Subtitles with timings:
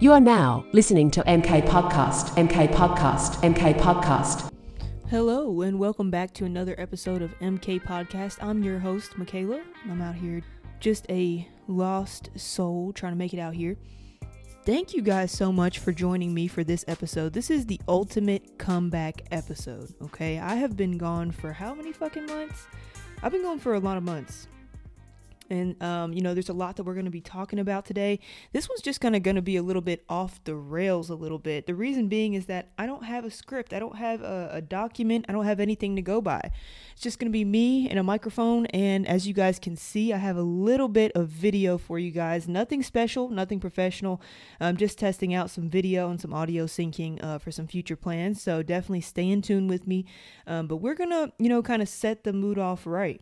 [0.00, 4.50] You are now listening to MK Podcast, MK Podcast, MK Podcast.
[5.10, 8.42] Hello, and welcome back to another episode of MK Podcast.
[8.42, 9.60] I'm your host, Michaela.
[9.90, 10.40] I'm out here,
[10.80, 13.76] just a lost soul trying to make it out here.
[14.64, 17.34] Thank you guys so much for joining me for this episode.
[17.34, 20.38] This is the ultimate comeback episode, okay?
[20.38, 22.66] I have been gone for how many fucking months?
[23.22, 24.48] I've been gone for a lot of months
[25.50, 28.20] and um, you know there's a lot that we're going to be talking about today.
[28.52, 31.14] This one's just kind of going to be a little bit off the rails a
[31.14, 31.66] little bit.
[31.66, 33.72] The reason being is that i don't have a script.
[33.72, 35.26] I don't have a, a document.
[35.28, 36.50] I don't have anything to go by.
[36.92, 38.66] It's just going to be me and a microphone.
[38.66, 42.10] And as you guys can see i have a little bit of video for you
[42.10, 42.48] guys.
[42.48, 44.20] Nothing special nothing professional.
[44.60, 48.42] I'm just testing out some video and some audio syncing uh, for some future plans.
[48.42, 50.06] So definitely stay in tune with me.
[50.46, 53.20] Um, but we're gonna you know kind of set the mood off right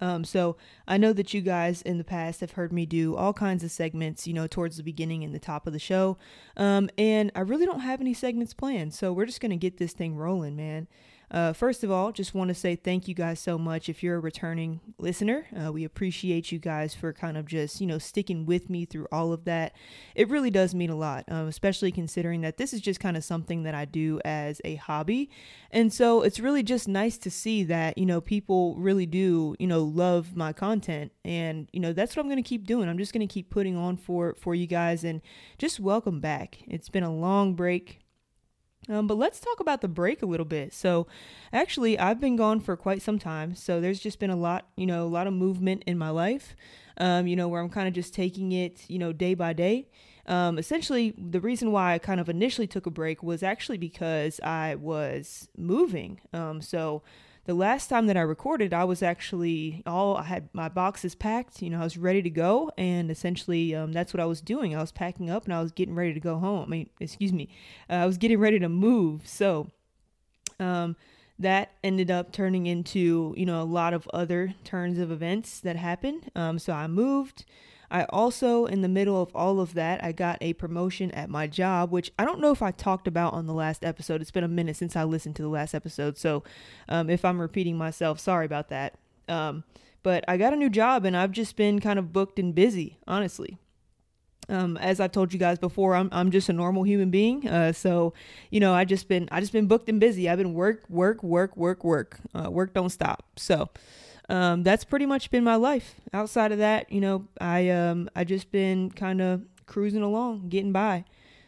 [0.00, 0.56] um, so
[0.88, 3.70] I know that you guys in the past have heard me do all kinds of
[3.70, 6.16] segments, you know, towards the beginning and the top of the show.
[6.56, 8.94] Um, and I really don't have any segments planned.
[8.94, 10.88] So we're just going to get this thing rolling, man.
[11.30, 13.88] Uh, first of all, just want to say thank you guys so much.
[13.88, 17.86] If you're a returning listener, uh, we appreciate you guys for kind of just, you
[17.86, 19.72] know, sticking with me through all of that.
[20.16, 23.22] It really does mean a lot, um, especially considering that this is just kind of
[23.22, 25.30] something that I do as a hobby.
[25.70, 29.68] And so it's really just nice to see that, you know, people really do, you
[29.68, 31.12] know, love my content.
[31.24, 32.88] And, you know, that's what I'm going to keep doing.
[32.88, 35.20] I'm just going to keep putting on for, for you guys and
[35.58, 36.58] just welcome back.
[36.66, 37.99] It's been a long break.
[38.90, 40.74] Um, but let's talk about the break a little bit.
[40.74, 41.06] So,
[41.52, 43.54] actually, I've been gone for quite some time.
[43.54, 46.56] So, there's just been a lot, you know, a lot of movement in my life,
[46.98, 49.88] um, you know, where I'm kind of just taking it, you know, day by day.
[50.26, 54.40] Um, essentially, the reason why I kind of initially took a break was actually because
[54.40, 56.20] I was moving.
[56.32, 57.02] Um, so,
[57.44, 61.62] the last time that I recorded, I was actually all I had my boxes packed.
[61.62, 64.76] You know, I was ready to go, and essentially, um, that's what I was doing.
[64.76, 66.64] I was packing up and I was getting ready to go home.
[66.64, 67.48] I mean, excuse me,
[67.88, 69.26] uh, I was getting ready to move.
[69.26, 69.68] So,
[70.58, 70.96] um,
[71.38, 75.76] that ended up turning into you know a lot of other turns of events that
[75.76, 76.30] happened.
[76.34, 77.44] Um, so I moved.
[77.90, 81.46] I also, in the middle of all of that, I got a promotion at my
[81.46, 84.20] job, which I don't know if I talked about on the last episode.
[84.20, 86.16] It's been a minute since I listened to the last episode.
[86.16, 86.44] So
[86.88, 88.94] um, if I'm repeating myself, sorry about that.
[89.28, 89.64] Um,
[90.02, 92.98] but I got a new job and I've just been kind of booked and busy,
[93.06, 93.58] honestly.
[94.48, 97.48] Um, as I've told you guys before, I'm I'm just a normal human being.
[97.48, 98.14] Uh, so,
[98.50, 100.28] you know, I just been I just been booked and busy.
[100.28, 102.18] I've been work, work, work, work, work.
[102.34, 103.24] Uh, work don't stop.
[103.36, 103.68] So,
[104.30, 105.96] um, that's pretty much been my life.
[106.12, 110.72] Outside of that, you know, I um I just been kind of cruising along, getting
[110.72, 111.04] by.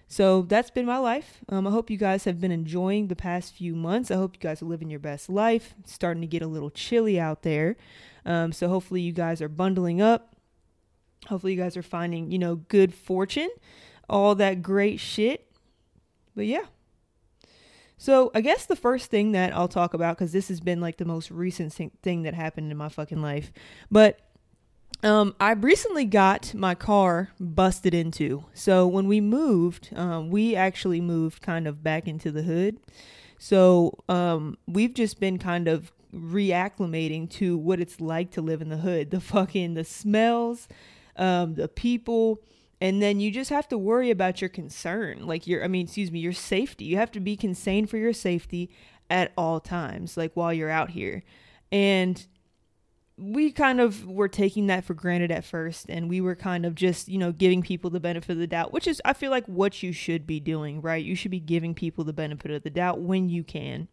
[0.09, 1.39] So that's been my life.
[1.49, 4.11] Um, I hope you guys have been enjoying the past few months.
[4.11, 5.75] I hope you guys are living your best life.
[5.81, 7.77] It's starting to get a little chilly out there.
[8.27, 10.37] Um, so hopefully you guys are bundling up.
[11.29, 13.49] Hopefully you guys are finding, you know, good fortune,
[14.11, 15.51] all that great shit.
[16.35, 16.67] But yeah,
[18.03, 20.97] so I guess the first thing that I'll talk about, because this has been like
[20.97, 23.53] the most recent thing that happened in my fucking life,
[23.93, 24.19] but
[25.05, 28.45] um, I recently got my car busted into.
[28.55, 32.81] So when we moved, um, we actually moved kind of back into the hood.
[33.39, 38.69] So um, we've just been kind of reacclimating to what it's like to live in
[38.69, 39.13] the hood.
[39.13, 40.67] The fucking the smells,
[41.15, 42.41] um, the people
[42.83, 46.11] and then you just have to worry about your concern like your i mean excuse
[46.11, 46.85] me your safety.
[46.85, 48.71] You have to be concerned for your safety
[49.09, 51.23] at all times like while you're out here.
[51.71, 52.27] And
[53.17, 56.75] we kind of were taking that for granted at first and we were kind of
[56.75, 59.47] just you know giving people the benefit of the doubt which is i feel like
[59.47, 61.05] what you should be doing right?
[61.05, 63.89] You should be giving people the benefit of the doubt when you can.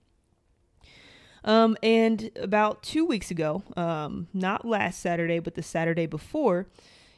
[1.43, 6.67] Um, and about two weeks ago um, not last saturday but the saturday before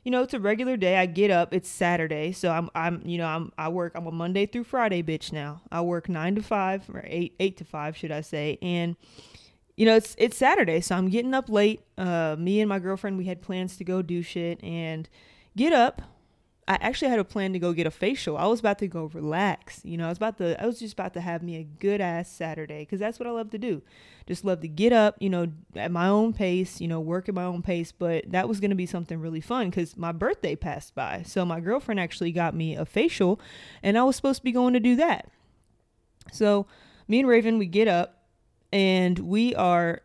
[0.04, 0.98] you know, it's a regular day.
[0.98, 1.54] I get up.
[1.54, 3.94] It's Saturday, so I'm I'm you know I'm I work.
[3.96, 5.62] I'm a Monday through Friday bitch now.
[5.72, 8.96] I work nine to five or eight eight to five should I say, and
[9.76, 11.82] you know it's it's Saturday, so I'm getting up late.
[11.98, 15.08] Uh, me and my girlfriend we had plans to go do shit and
[15.56, 16.02] get up.
[16.68, 18.38] I actually had a plan to go get a facial.
[18.38, 19.82] I was about to go relax.
[19.84, 22.00] You know, I was about to I was just about to have me a good
[22.00, 23.82] ass Saturday cuz that's what I love to do.
[24.28, 27.36] Just love to get up, you know, at my own pace, you know, work at
[27.36, 30.56] my own pace, but that was going to be something really fun cuz my birthday
[30.56, 31.24] passed by.
[31.26, 33.40] So my girlfriend actually got me a facial
[33.82, 35.30] and I was supposed to be going to do that.
[36.32, 36.68] So,
[37.08, 38.28] me and Raven we get up
[38.72, 40.02] and we are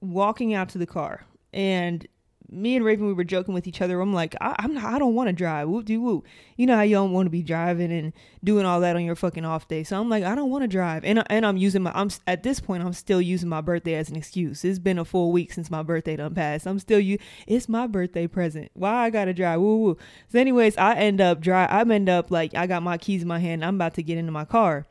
[0.00, 2.06] walking out to the car and
[2.50, 4.00] me and Raven, we were joking with each other.
[4.00, 5.68] I'm like, I, not, I don't want to drive.
[5.68, 6.24] Whoop de whoop.
[6.56, 8.12] You know how you don't want to be driving and
[8.42, 9.82] doing all that on your fucking off day.
[9.82, 11.04] So I'm like, I don't want to drive.
[11.04, 14.08] And and I'm using my, I'm at this point, I'm still using my birthday as
[14.10, 14.64] an excuse.
[14.64, 16.66] It's been a full week since my birthday done passed.
[16.66, 17.18] I'm still you.
[17.46, 18.70] It's my birthday present.
[18.74, 19.60] Why I gotta drive?
[19.60, 19.98] Woo woo.
[20.28, 21.70] So anyways, I end up drive.
[21.70, 23.64] I end up like I got my keys in my hand.
[23.64, 24.86] I'm about to get into my car.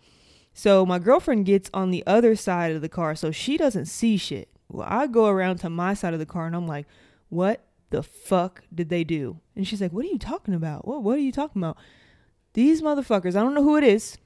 [0.54, 4.18] So my girlfriend gets on the other side of the car, so she doesn't see
[4.18, 4.50] shit.
[4.70, 6.88] Well, I go around to my side of the car and I'm like,
[7.34, 9.40] what the fuck did they do?
[9.56, 10.88] And she's like, what are you talking about?
[10.88, 11.78] What, what are you talking about?
[12.54, 14.18] These motherfuckers, I don't know who it is.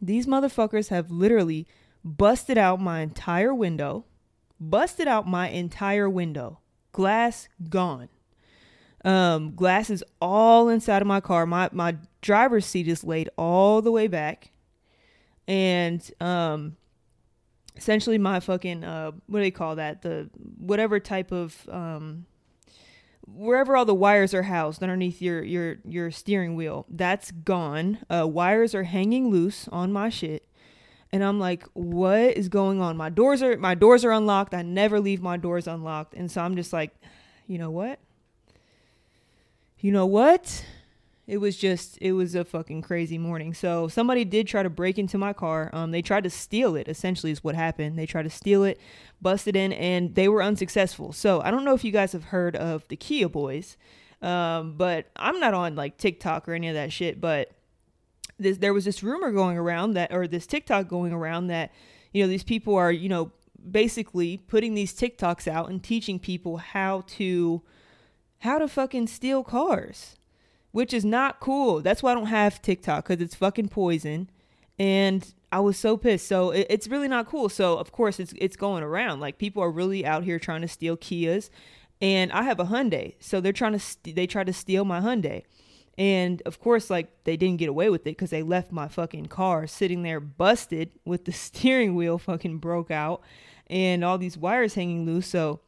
[0.00, 1.66] These motherfuckers have literally
[2.04, 4.04] busted out my entire window,
[4.60, 6.60] busted out my entire window,
[6.92, 8.08] glass gone.
[9.04, 11.46] Um, glass is all inside of my car.
[11.46, 14.50] My my driver's seat is laid all the way back,
[15.46, 16.76] and um,
[17.76, 20.02] essentially my fucking uh what do they call that?
[20.02, 22.26] The whatever type of um
[23.26, 27.98] wherever all the wires are housed underneath your your your steering wheel that's gone.
[28.10, 30.48] Uh wires are hanging loose on my shit.
[31.12, 32.96] And i'm like what is going on?
[32.96, 34.54] My doors are my doors are unlocked.
[34.54, 36.14] I never leave my doors unlocked.
[36.14, 36.94] And so i'm just like
[37.46, 38.00] you know what?
[39.78, 40.64] You know what
[41.26, 43.52] it was just it was a fucking crazy morning.
[43.52, 45.70] So somebody did try to break into my car.
[45.72, 47.98] Um they tried to steal it essentially is what happened.
[47.98, 48.80] They tried to steal it
[49.20, 51.12] busted in and they were unsuccessful.
[51.12, 53.76] So i don't know if you guys have heard of the kia boys
[54.22, 57.50] um but i'm not on like tiktok or any of that shit but
[58.38, 61.70] this, there was this rumor going around that or this tiktok going around that
[62.12, 63.30] you know these people are you know
[63.70, 67.62] basically putting these tiktoks out and teaching people how to
[68.38, 70.16] how to fucking steal cars
[70.76, 71.80] which is not cool.
[71.80, 74.28] That's why I don't have TikTok because it's fucking poison.
[74.78, 76.28] And I was so pissed.
[76.28, 77.48] So it, it's really not cool.
[77.48, 79.20] So of course it's it's going around.
[79.20, 81.48] Like people are really out here trying to steal Kias,
[82.02, 85.00] and I have a Hyundai, so they're trying to st- they try to steal my
[85.00, 85.44] Hyundai.
[85.96, 89.26] And of course, like they didn't get away with it because they left my fucking
[89.28, 93.22] car sitting there busted with the steering wheel fucking broke out
[93.66, 95.26] and all these wires hanging loose.
[95.26, 95.60] So,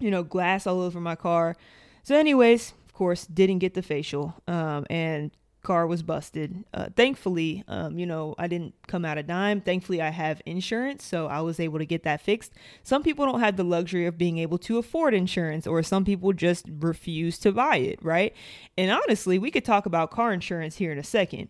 [0.00, 1.54] you know, glass all over my car.
[2.02, 5.30] So, anyways, of course, didn't get the facial, um, and
[5.62, 6.62] car was busted.
[6.74, 9.62] Uh, thankfully, um, you know, I didn't come out a dime.
[9.62, 12.52] Thankfully, I have insurance, so I was able to get that fixed.
[12.82, 16.34] Some people don't have the luxury of being able to afford insurance, or some people
[16.34, 18.34] just refuse to buy it, right?
[18.76, 21.48] And honestly, we could talk about car insurance here in a second.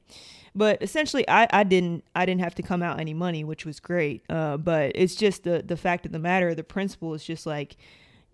[0.55, 3.81] But essentially, I, I didn't I didn't have to come out any money, which was
[3.81, 4.23] great.
[4.29, 6.55] Uh, but it's just the the fact of the matter.
[6.55, 7.77] The principle is just like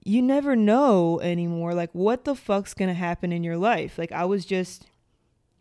[0.09, 4.25] you never know anymore like what the fuck's gonna happen in your life like i
[4.25, 4.87] was just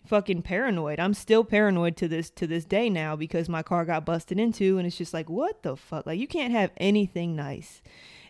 [0.06, 4.06] fucking paranoid i'm still paranoid to this to this day now because my car got
[4.06, 7.82] busted into and it's just like what the fuck like you can't have anything nice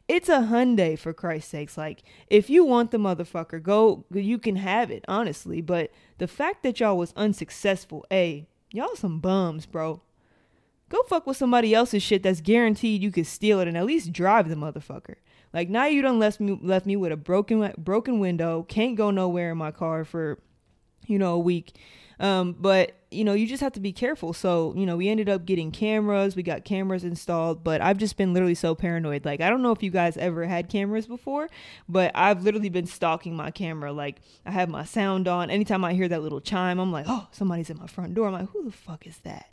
[0.08, 1.78] it's a Hyundai for Christ's sakes.
[1.78, 4.06] Like, if you want the motherfucker, go.
[4.14, 5.60] You can have it, honestly.
[5.60, 10.02] But the fact that y'all was unsuccessful, a y'all some bums, bro.
[10.90, 14.14] Go fuck with somebody else's shit that's guaranteed you could steal it and at least
[14.14, 15.16] drive the motherfucker.
[15.58, 19.10] Like now you done left me left me with a broken broken window, can't go
[19.10, 20.38] nowhere in my car for
[21.08, 21.74] you know a week.
[22.20, 24.34] Um, but you know, you just have to be careful.
[24.34, 28.18] So, you know, we ended up getting cameras, we got cameras installed, but I've just
[28.18, 29.26] been literally so paranoid.
[29.26, 31.50] Like, I don't know if you guys ever had cameras before,
[31.90, 33.92] but I've literally been stalking my camera.
[33.92, 35.50] Like, I have my sound on.
[35.50, 38.28] Anytime I hear that little chime, I'm like, oh, somebody's at my front door.
[38.28, 39.48] I'm like, who the fuck is that?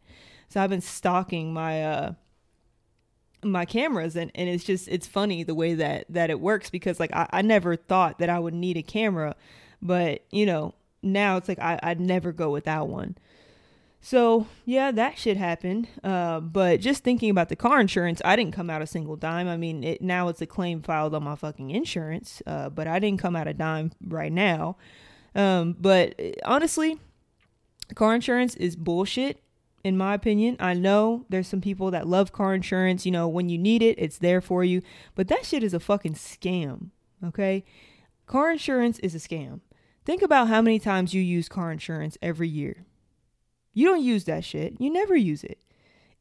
[0.51, 2.12] So I've been stalking my uh
[3.44, 6.99] my cameras and, and it's just it's funny the way that that it works because
[6.99, 9.37] like I, I never thought that I would need a camera
[9.82, 13.17] but you know now it's like I, I'd never go without one.
[14.00, 18.55] So yeah that shit happened uh, but just thinking about the car insurance I didn't
[18.55, 19.48] come out a single dime.
[19.48, 22.98] I mean it now it's a claim filed on my fucking insurance uh, but I
[22.98, 24.77] didn't come out a dime right now.
[25.34, 26.98] Um, but honestly
[27.94, 29.44] car insurance is bullshit
[29.84, 30.56] in my opinion.
[30.58, 33.06] I know there's some people that love car insurance.
[33.06, 34.82] You know, when you need it, it's there for you.
[35.14, 36.91] But that shit is a fucking scam,
[37.24, 37.64] okay?
[38.26, 39.60] Car insurance is a scam.
[40.05, 42.84] Think about how many times you use car insurance every year.
[43.72, 44.81] You don't use that shit.
[44.81, 45.58] You never use it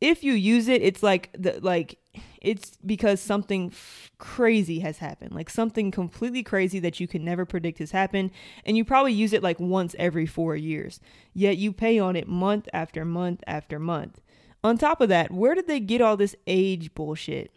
[0.04, 1.98] if you use it, it's like the like
[2.42, 5.34] it's because something f- crazy has happened.
[5.34, 8.32] Like something completely crazy that you can never predict has happened
[8.66, 11.00] and you probably use it like once every 4 years.
[11.34, 14.22] Yet you pay on it month after month after month.
[14.64, 17.52] On top of that, where did they get all this age bullshit?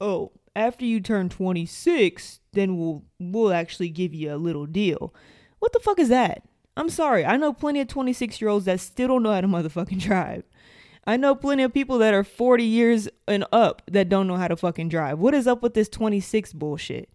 [0.00, 5.14] Oh, after you turn 26, then we'll we'll actually give you a little deal.
[5.58, 6.42] What the fuck is that?
[6.76, 7.24] I'm sorry.
[7.24, 10.44] I know plenty of 26 year olds that still don't know how to motherfucking drive.
[11.08, 14.46] I know plenty of people that are 40 years and up that don't know how
[14.46, 15.18] to fucking drive.
[15.18, 17.08] What is up with this 26 bullshit?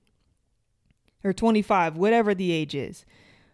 [1.23, 3.05] or 25, whatever the age is.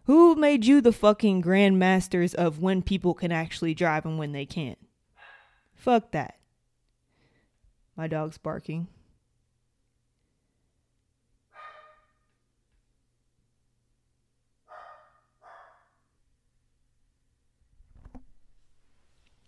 [0.05, 4.45] Who made you the fucking grandmasters of when people can actually drive and when they
[4.45, 4.79] can't?
[5.75, 6.39] Fuck that.
[7.95, 8.87] My dog's barking.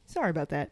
[0.06, 0.72] Sorry about that.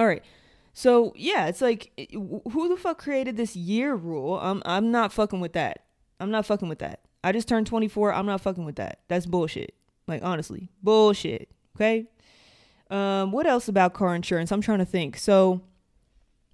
[0.00, 0.24] All right.
[0.72, 4.38] So, yeah, it's like who the fuck created this year rule?
[4.40, 5.84] I'm I'm not fucking with that.
[6.18, 7.00] I'm not fucking with that.
[7.22, 8.14] I just turned 24.
[8.14, 9.00] I'm not fucking with that.
[9.08, 9.74] That's bullshit.
[10.06, 11.50] Like honestly, bullshit.
[11.76, 12.06] Okay?
[12.90, 14.50] Um what else about car insurance?
[14.50, 15.18] I'm trying to think.
[15.18, 15.60] So,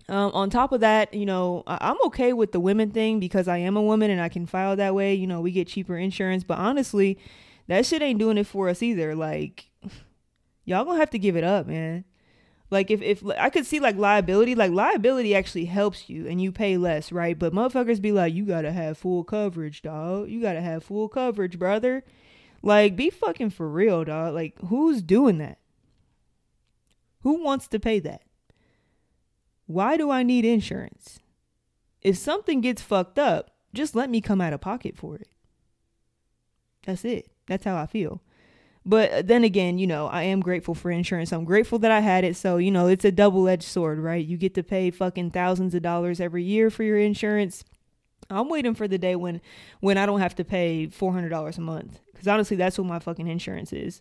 [0.08, 3.46] um, on top of that, you know, I- I'm okay with the women thing because
[3.46, 5.14] I am a woman and I can file that way.
[5.14, 7.16] You know, we get cheaper insurance, but honestly,
[7.68, 9.14] that shit ain't doing it for us either.
[9.14, 9.70] Like,
[10.64, 12.04] y'all gonna have to give it up, man.
[12.70, 16.50] Like if if I could see like liability, like liability actually helps you and you
[16.50, 17.38] pay less, right?
[17.38, 20.28] But motherfuckers be like, you gotta have full coverage, dog.
[20.28, 22.04] You gotta have full coverage, brother.
[22.62, 24.34] Like, be fucking for real, dog.
[24.34, 25.58] Like, who's doing that?
[27.22, 28.22] Who wants to pay that?
[29.66, 31.20] Why do I need insurance?
[32.02, 35.28] If something gets fucked up, just let me come out of pocket for it.
[36.86, 37.30] That's it.
[37.46, 38.22] That's how I feel.
[38.88, 41.32] But then again, you know, I am grateful for insurance.
[41.32, 42.36] I'm grateful that I had it.
[42.36, 44.24] So, you know, it's a double edged sword, right?
[44.24, 47.64] You get to pay fucking thousands of dollars every year for your insurance.
[48.30, 49.40] I'm waiting for the day when
[49.80, 53.26] when I don't have to pay $400 a month cuz honestly that's what my fucking
[53.26, 54.00] insurance is.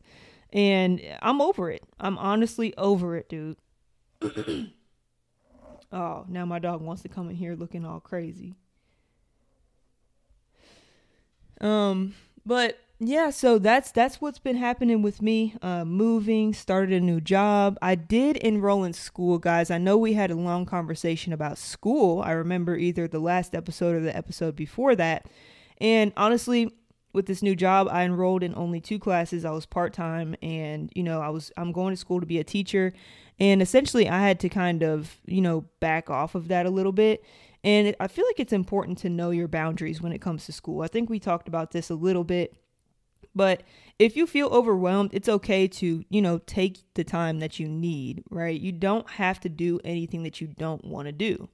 [0.54, 1.84] And I'm over it.
[2.00, 3.58] I'm honestly over it, dude.
[5.92, 8.56] oh, now my dog wants to come in here looking all crazy.
[11.60, 12.14] Um,
[12.46, 15.56] but yeah, so that's that's what's been happening with me.
[15.62, 17.78] Uh, moving, started a new job.
[17.82, 19.70] I did enroll in school, guys.
[19.70, 22.22] I know we had a long conversation about school.
[22.22, 25.26] I remember either the last episode or the episode before that.
[25.80, 26.74] And honestly,
[27.12, 29.44] with this new job, I enrolled in only two classes.
[29.44, 32.40] I was part time, and you know, I was I'm going to school to be
[32.40, 32.94] a teacher,
[33.40, 36.94] and essentially, I had to kind of you know back off of that a little
[36.94, 37.26] bit.
[37.62, 40.82] And I feel like it's important to know your boundaries when it comes to school.
[40.82, 42.56] I think we talked about this a little bit
[43.36, 43.64] but
[44.00, 48.24] if you feel overwhelmed, it's okay to, you know, take the time that you need,
[48.30, 48.60] right?
[48.60, 51.50] You don't have to do anything that you don't want to do.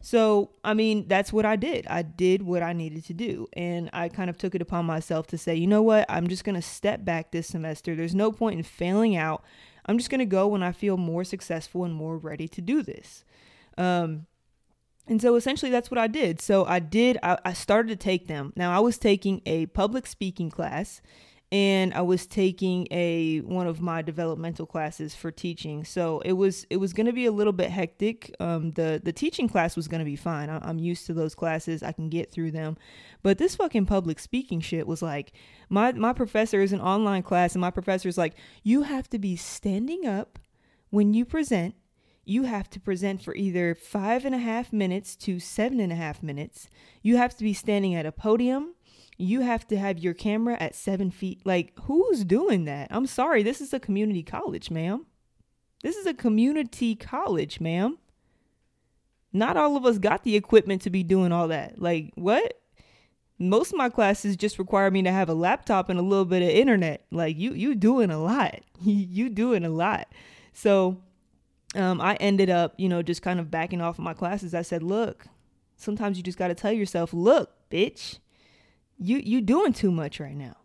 [0.00, 1.86] So, I mean, that's what I did.
[1.88, 3.48] I did what I needed to do.
[3.54, 6.06] And I kind of took it upon myself to say, you know what?
[6.08, 7.94] I'm just going to step back this semester.
[7.94, 9.44] There's no point in failing out.
[9.86, 12.82] I'm just going to go when I feel more successful and more ready to do
[12.82, 13.24] this.
[13.76, 14.26] Um,
[15.08, 16.40] and so essentially that's what I did.
[16.40, 18.52] So I did, I, I, started to take them.
[18.56, 21.00] Now I was taking a public speaking class
[21.50, 25.82] and I was taking a one of my developmental classes for teaching.
[25.84, 28.34] So it was it was going to be a little bit hectic.
[28.38, 30.50] Um, the the teaching class was going to be fine.
[30.50, 31.82] I, I'm used to those classes.
[31.82, 32.76] I can get through them.
[33.22, 35.32] But this fucking public speaking shit was like
[35.70, 39.18] my my professor is an online class and my professor is like you have to
[39.18, 40.38] be standing up
[40.90, 41.74] when you present
[42.28, 45.96] you have to present for either five and a half minutes to seven and a
[45.96, 46.68] half minutes.
[47.00, 48.74] You have to be standing at a podium.
[49.16, 51.40] You have to have your camera at seven feet.
[51.46, 52.88] Like, who's doing that?
[52.90, 53.42] I'm sorry.
[53.42, 55.06] This is a community college, ma'am.
[55.82, 57.96] This is a community college, ma'am.
[59.32, 61.80] Not all of us got the equipment to be doing all that.
[61.80, 62.60] Like, what?
[63.38, 66.42] Most of my classes just require me to have a laptop and a little bit
[66.42, 67.06] of internet.
[67.10, 68.60] Like, you you doing a lot.
[68.82, 70.08] you doing a lot.
[70.52, 70.98] So,
[71.74, 74.54] um, I ended up, you know, just kind of backing off of my classes.
[74.54, 75.26] I said, look,
[75.76, 78.18] sometimes you just got to tell yourself, look, bitch,
[78.98, 80.56] you you doing too much right now.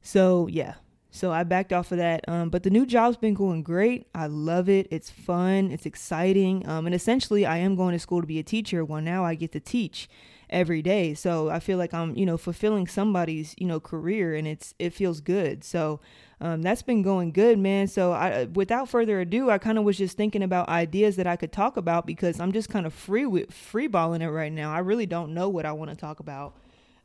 [0.00, 0.74] So yeah,
[1.10, 2.26] so I backed off of that.
[2.28, 4.06] Um, but the new job's been going great.
[4.14, 4.88] I love it.
[4.90, 5.70] It's fun.
[5.70, 6.66] It's exciting.
[6.68, 8.84] Um, and essentially, I am going to school to be a teacher.
[8.84, 10.08] Well, now I get to teach
[10.48, 11.14] every day.
[11.14, 14.94] So I feel like I'm, you know, fulfilling somebody's, you know, career, and it's it
[14.94, 15.64] feels good.
[15.64, 16.00] So
[16.42, 17.86] um, that's been going good, man.
[17.86, 21.36] So I, without further ado, I kind of was just thinking about ideas that I
[21.36, 24.72] could talk about because I'm just kind of free with free balling it right now.
[24.72, 26.56] I really don't know what I want to talk about.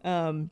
[0.03, 0.49] Um,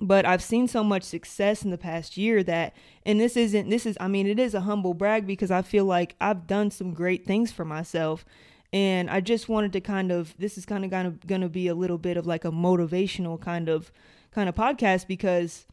[0.00, 3.84] but I've seen so much success in the past year that, and this isn't, this
[3.84, 6.94] is, I mean, it is a humble brag because I feel like I've done some
[6.94, 8.24] great things for myself.
[8.72, 11.74] And I just wanted to kind of, this is kind of going to be a
[11.74, 13.90] little bit of like a motivational kind of,
[14.30, 15.66] kind of podcast because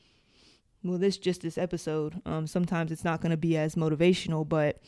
[0.84, 2.22] well, this just this episode.
[2.26, 4.82] Um, sometimes it's not going to be as motivational, but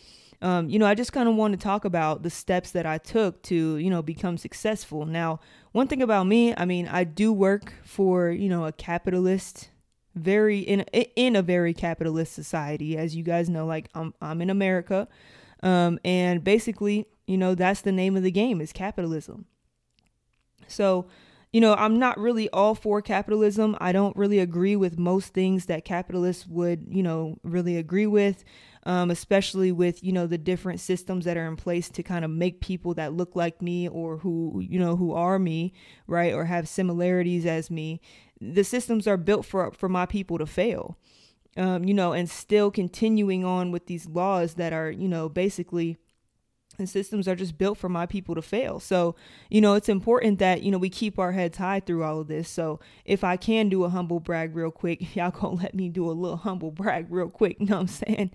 [0.43, 2.97] um, you know, I just kind of want to talk about the steps that I
[2.97, 5.05] took to, you know, become successful.
[5.05, 5.39] Now,
[5.71, 9.69] one thing about me, I mean, I do work for, you know, a capitalist,
[10.15, 10.81] very in
[11.15, 13.65] in a very capitalist society, as you guys know.
[13.65, 15.07] Like I'm I'm in America,
[15.63, 19.45] um, and basically, you know, that's the name of the game is capitalism.
[20.67, 21.05] So
[21.53, 23.77] you know, I'm not really all for capitalism.
[23.79, 28.43] I don't really agree with most things that capitalists would, you know, really agree with,
[28.87, 32.31] um, especially with, you know, the different systems that are in place to kind of
[32.31, 35.73] make people that look like me or who, you know, who are me,
[36.07, 38.01] right, or have similarities as me.
[38.41, 40.97] The systems are built for for my people to fail.
[41.55, 45.99] Um, you know, and still continuing on with these laws that are, you know, basically
[46.77, 48.79] and systems are just built for my people to fail.
[48.79, 49.15] So,
[49.49, 52.27] you know, it's important that, you know, we keep our heads high through all of
[52.27, 52.49] this.
[52.49, 56.09] So if I can do a humble brag real quick, y'all gonna let me do
[56.09, 58.31] a little humble brag real quick, you know what I'm saying?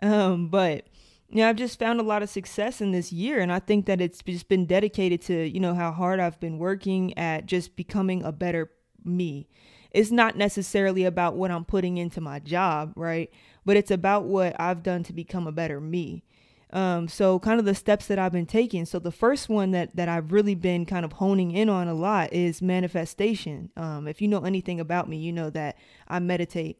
[0.00, 0.86] Um, but
[1.28, 3.86] you know, I've just found a lot of success in this year and I think
[3.86, 7.74] that it's just been dedicated to, you know, how hard I've been working at just
[7.74, 8.70] becoming a better
[9.04, 9.48] me.
[9.92, 13.30] It's not necessarily about what I'm putting into my job, right?
[13.64, 16.24] But it's about what I've done to become a better me.
[16.72, 18.86] Um, so kind of the steps that I've been taking.
[18.86, 21.94] So the first one that that I've really been kind of honing in on a
[21.94, 23.70] lot is manifestation.
[23.76, 25.76] Um, if you know anything about me, you know that
[26.08, 26.78] I meditate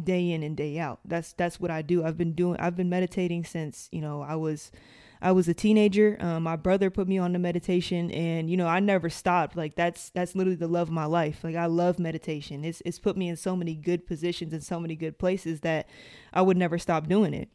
[0.00, 1.00] day in and day out.
[1.04, 2.04] That's that's what I do.
[2.04, 2.58] I've been doing.
[2.60, 4.70] I've been meditating since you know I was.
[5.18, 6.18] I was a teenager.
[6.20, 9.56] Um, my brother put me on the meditation, and you know I never stopped.
[9.56, 11.42] Like that's that's literally the love of my life.
[11.42, 12.66] Like I love meditation.
[12.66, 15.88] It's it's put me in so many good positions and so many good places that
[16.34, 17.48] I would never stop doing it.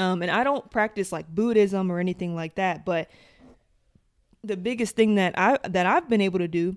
[0.00, 3.10] Um, and I don't practice like Buddhism or anything like that, but
[4.42, 6.76] the biggest thing that I that I've been able to do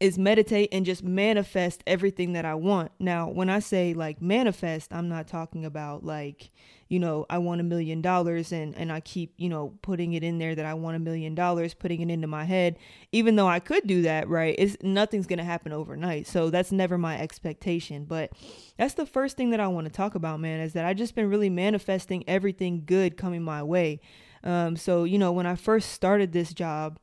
[0.00, 2.92] is meditate and just manifest everything that I want.
[2.98, 6.50] Now, when I say like manifest, I'm not talking about like,
[6.88, 10.22] you know, I want a million dollars and and I keep, you know, putting it
[10.22, 12.78] in there that I want a million dollars, putting it into my head.
[13.12, 14.54] Even though I could do that, right?
[14.58, 16.26] It's nothing's going to happen overnight.
[16.26, 18.32] So that's never my expectation, but
[18.78, 21.14] that's the first thing that I want to talk about, man, is that I just
[21.14, 24.00] been really manifesting everything good coming my way.
[24.44, 26.98] Um so, you know, when I first started this job,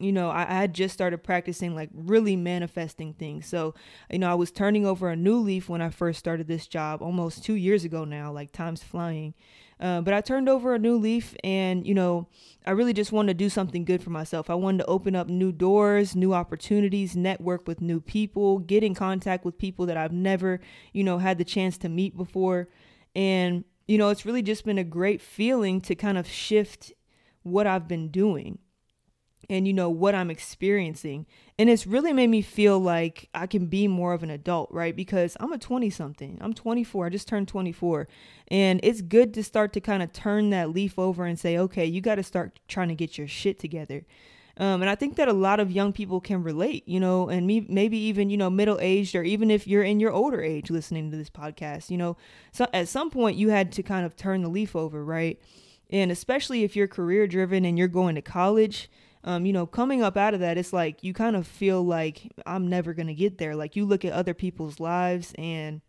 [0.00, 3.46] you know, I, I, had just started practicing like really manifesting things.
[3.46, 3.74] So,
[4.10, 7.02] you know, I was turning over a new leaf when I first started this job
[7.02, 9.34] almost two years ago now, like time's flying.
[9.78, 12.28] Uh, but I turned over a new leaf and, you know,
[12.66, 14.50] I really just wanted to do something good for myself.
[14.50, 18.94] I wanted to open up new doors, new opportunities, network with new people, get in
[18.94, 20.60] contact with people that I've never,
[20.92, 22.68] you know, had the chance to meet before.
[23.14, 26.92] And, you know, it's really just been a great feeling to kind of shift
[27.42, 28.58] what I've been doing
[29.48, 31.26] and you know what I'm experiencing.
[31.58, 34.94] And it's really made me feel like I can be more of an adult, right?
[34.94, 36.38] Because I'm a 20 something.
[36.40, 37.06] I'm 24.
[37.06, 38.08] I just turned 24.
[38.48, 41.86] And it's good to start to kind of turn that leaf over and say, "Okay,
[41.86, 44.04] you got to start trying to get your shit together."
[44.56, 47.46] Um, and I think that a lot of young people can relate, you know, and
[47.46, 50.70] me, maybe even, you know, middle aged or even if you're in your older age
[50.70, 52.18] listening to this podcast, you know,
[52.52, 55.40] so at some point you had to kind of turn the leaf over, right?
[55.88, 58.90] And especially if you're career driven and you're going to college,
[59.24, 62.32] um, you know, coming up out of that, it's like you kind of feel like
[62.46, 63.54] I'm never going to get there.
[63.54, 65.82] Like you look at other people's lives and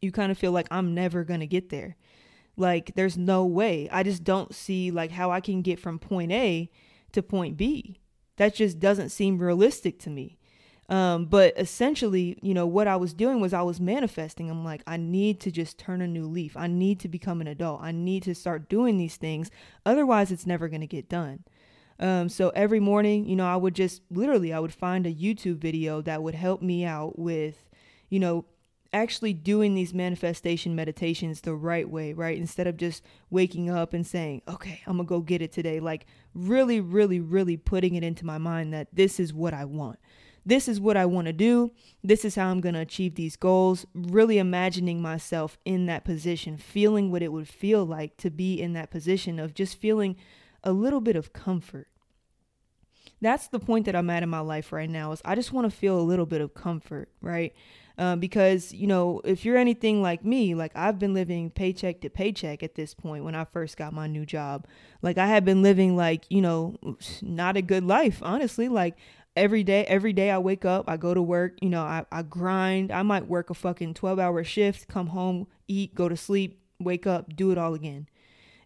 [0.00, 1.96] you kind of feel like I'm never going to get there.
[2.56, 3.88] Like there's no way.
[3.90, 6.70] I just don't see like how I can get from point A
[7.12, 8.00] to point B.
[8.36, 10.38] That just doesn't seem realistic to me.
[10.90, 14.50] Um, but essentially, you know, what I was doing was I was manifesting.
[14.50, 16.56] I'm like, I need to just turn a new leaf.
[16.56, 17.80] I need to become an adult.
[17.80, 19.50] I need to start doing these things.
[19.86, 21.44] Otherwise, it's never going to get done.
[22.00, 25.58] Um, so every morning, you know, I would just literally, I would find a YouTube
[25.58, 27.68] video that would help me out with,
[28.08, 28.46] you know,
[28.92, 32.36] actually doing these manifestation meditations the right way, right?
[32.36, 35.78] Instead of just waking up and saying, okay, I'm gonna go get it today.
[35.78, 39.98] Like, really, really, really putting it into my mind that this is what I want.
[40.44, 41.70] This is what I want to do.
[42.02, 43.84] This is how I'm to achieve these goals.
[43.94, 48.72] Really imagining myself in that position, feeling what it would feel like to be in
[48.72, 50.16] that position of just feeling
[50.64, 51.88] a little bit of comfort.
[53.20, 55.70] That's the point that I'm at in my life right now is I just want
[55.70, 57.54] to feel a little bit of comfort, right?
[58.00, 62.08] Um, because you know if you're anything like me like i've been living paycheck to
[62.08, 64.66] paycheck at this point when i first got my new job
[65.02, 66.76] like i had been living like you know
[67.20, 68.96] not a good life honestly like
[69.36, 72.22] every day every day i wake up i go to work you know i, I
[72.22, 76.58] grind i might work a fucking 12 hour shift come home eat go to sleep
[76.78, 78.08] wake up do it all again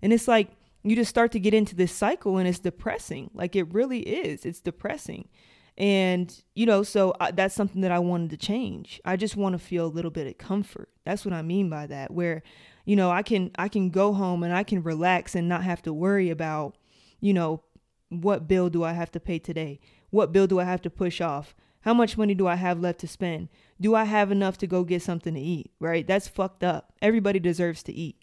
[0.00, 0.50] and it's like
[0.84, 3.30] you just start to get into this cycle and it's depressing.
[3.34, 4.44] Like it really is.
[4.44, 5.28] It's depressing.
[5.76, 9.00] And, you know, so I, that's something that I wanted to change.
[9.04, 10.90] I just want to feel a little bit of comfort.
[11.04, 12.42] That's what I mean by that where,
[12.84, 15.82] you know, I can I can go home and I can relax and not have
[15.82, 16.76] to worry about,
[17.20, 17.62] you know,
[18.10, 19.80] what bill do I have to pay today?
[20.10, 21.56] What bill do I have to push off?
[21.80, 23.48] How much money do I have left to spend?
[23.80, 25.72] Do I have enough to go get something to eat?
[25.80, 26.06] Right?
[26.06, 26.92] That's fucked up.
[27.02, 28.16] Everybody deserves to eat.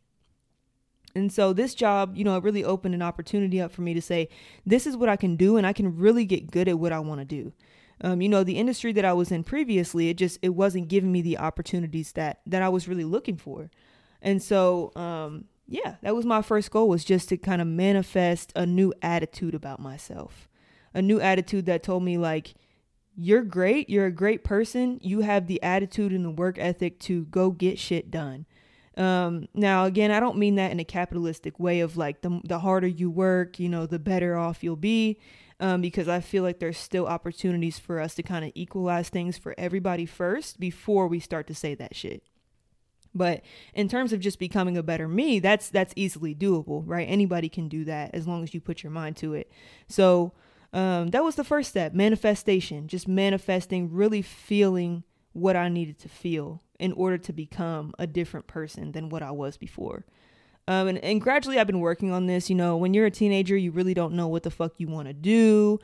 [1.15, 4.01] And so this job, you know, it really opened an opportunity up for me to
[4.01, 4.29] say,
[4.65, 6.99] this is what I can do and I can really get good at what I
[6.99, 7.53] want to do.
[8.03, 11.11] Um, you know, the industry that I was in previously, it just it wasn't giving
[11.11, 13.69] me the opportunities that that I was really looking for.
[14.21, 18.51] And so, um, yeah, that was my first goal was just to kind of manifest
[18.55, 20.49] a new attitude about myself.
[20.93, 22.55] A new attitude that told me like
[23.15, 27.25] you're great, you're a great person, you have the attitude and the work ethic to
[27.25, 28.45] go get shit done.
[28.97, 32.59] Um, now again, I don't mean that in a capitalistic way of like the the
[32.59, 35.19] harder you work, you know, the better off you'll be.
[35.59, 39.37] Um, because I feel like there's still opportunities for us to kind of equalize things
[39.37, 42.23] for everybody first before we start to say that shit.
[43.13, 43.43] But
[43.75, 47.07] in terms of just becoming a better me, that's that's easily doable, right?
[47.07, 49.51] Anybody can do that as long as you put your mind to it.
[49.87, 50.33] So
[50.73, 56.09] um, that was the first step, manifestation, just manifesting, really feeling what I needed to
[56.09, 60.03] feel in order to become a different person than what I was before.
[60.67, 62.49] Um, and, and gradually, I've been working on this.
[62.49, 65.07] You know, when you're a teenager, you really don't know what the fuck you want
[65.07, 65.79] to do,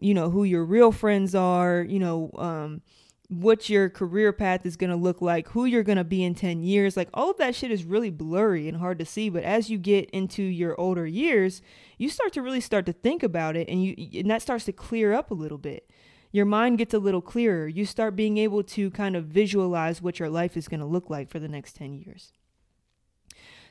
[0.00, 2.80] you know, who your real friends are, you know, um,
[3.28, 6.34] what your career path is going to look like, who you're going to be in
[6.34, 6.96] 10 years.
[6.96, 9.78] Like all of that shit is really blurry and hard to see, but as you
[9.78, 11.62] get into your older years,
[11.98, 14.72] you start to really start to think about it and you and that starts to
[14.72, 15.90] clear up a little bit.
[16.34, 17.68] Your mind gets a little clearer.
[17.68, 21.08] You start being able to kind of visualize what your life is going to look
[21.08, 22.32] like for the next 10 years.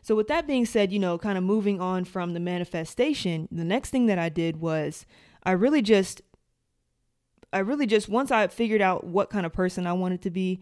[0.01, 3.65] So with that being said, you know, kind of moving on from the manifestation, the
[3.65, 5.05] next thing that I did was
[5.43, 6.21] I really just
[7.51, 10.61] I really just once I figured out what kind of person I wanted to be,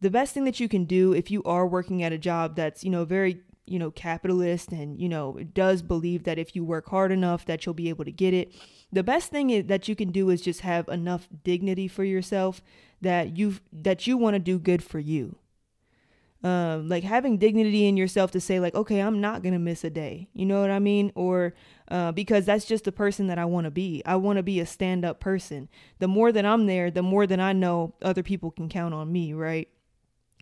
[0.00, 2.82] the best thing that you can do if you are working at a job that's,
[2.82, 6.88] you know, very, you know, capitalist and, you know, does believe that if you work
[6.88, 8.52] hard enough that you'll be able to get it.
[8.92, 12.62] The best thing that you can do is just have enough dignity for yourself
[13.00, 15.36] that you that you want to do good for you.
[16.42, 19.90] Um, like having dignity in yourself to say like okay i'm not gonna miss a
[19.90, 21.10] day you know what i mean?
[21.16, 21.52] Or
[21.88, 24.02] uh, because that's just the person that i want to be.
[24.06, 25.68] I want to be a stand-up person.
[25.98, 29.10] The more that i'm there the more that i know other people can count on
[29.10, 29.68] me right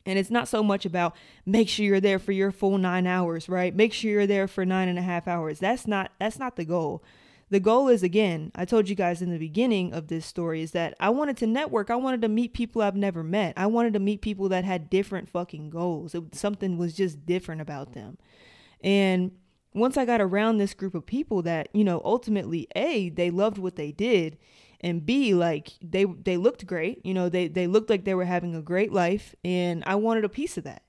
[0.07, 1.15] and it's not so much about
[1.45, 4.65] make sure you're there for your full nine hours right make sure you're there for
[4.65, 7.03] nine and a half hours that's not that's not the goal
[7.49, 10.73] the goal is again, I told you guys in the beginning of this story is
[10.73, 11.91] that I wanted to network.
[11.91, 13.55] I wanted to meet people I've never met.
[13.57, 16.15] I wanted to meet people that had different fucking goals.
[16.15, 18.19] It, something was just different about them.
[18.81, 19.31] And
[19.75, 23.59] once I got around this group of people that, you know, ultimately A, they loved
[23.59, 24.39] what they did,
[24.81, 27.05] and B, like they they looked great.
[27.05, 30.25] You know, they they looked like they were having a great life and I wanted
[30.25, 30.83] a piece of that.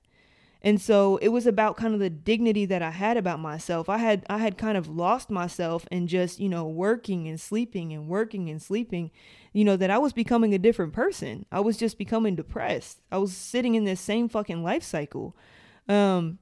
[0.60, 3.88] And so it was about kind of the dignity that I had about myself.
[3.88, 7.92] I had I had kind of lost myself and just, you know, working and sleeping
[7.92, 9.10] and working and sleeping,
[9.52, 11.46] you know, that I was becoming a different person.
[11.52, 13.00] I was just becoming depressed.
[13.12, 15.36] I was sitting in this same fucking life cycle.
[15.88, 16.38] Um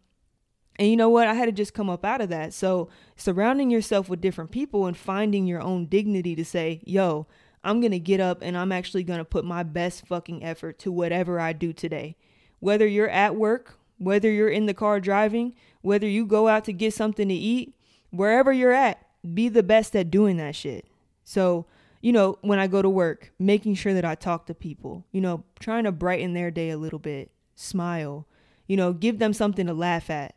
[0.79, 1.29] and you know what?
[1.29, 2.53] I had to just come up out of that.
[2.53, 7.27] So surrounding yourself with different people and finding your own dignity to say, "Yo,
[7.65, 10.79] I'm going to get up and I'm actually going to put my best fucking effort
[10.81, 12.17] to whatever I do today."
[12.59, 16.73] Whether you're at work whether you're in the car driving, whether you go out to
[16.73, 17.75] get something to eat,
[18.11, 20.87] wherever you're at, be the best at doing that shit.
[21.25, 21.67] So,
[22.01, 25.21] you know, when I go to work, making sure that I talk to people, you
[25.21, 28.27] know, trying to brighten their day a little bit, smile,
[28.67, 30.35] you know, give them something to laugh at.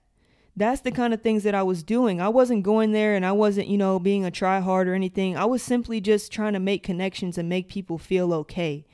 [0.56, 2.20] That's the kind of things that I was doing.
[2.20, 5.38] I wasn't going there and I wasn't, you know, being a try hard or anything.
[5.38, 8.86] I was simply just trying to make connections and make people feel okay.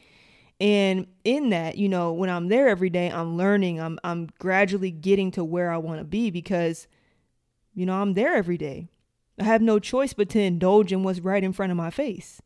[0.59, 4.91] And in that, you know, when I'm there every day, I'm learning, I'm I'm gradually
[4.91, 6.87] getting to where I want to be because
[7.75, 8.87] you know, I'm there every day.
[9.39, 12.41] I have no choice but to indulge in what's right in front of my face.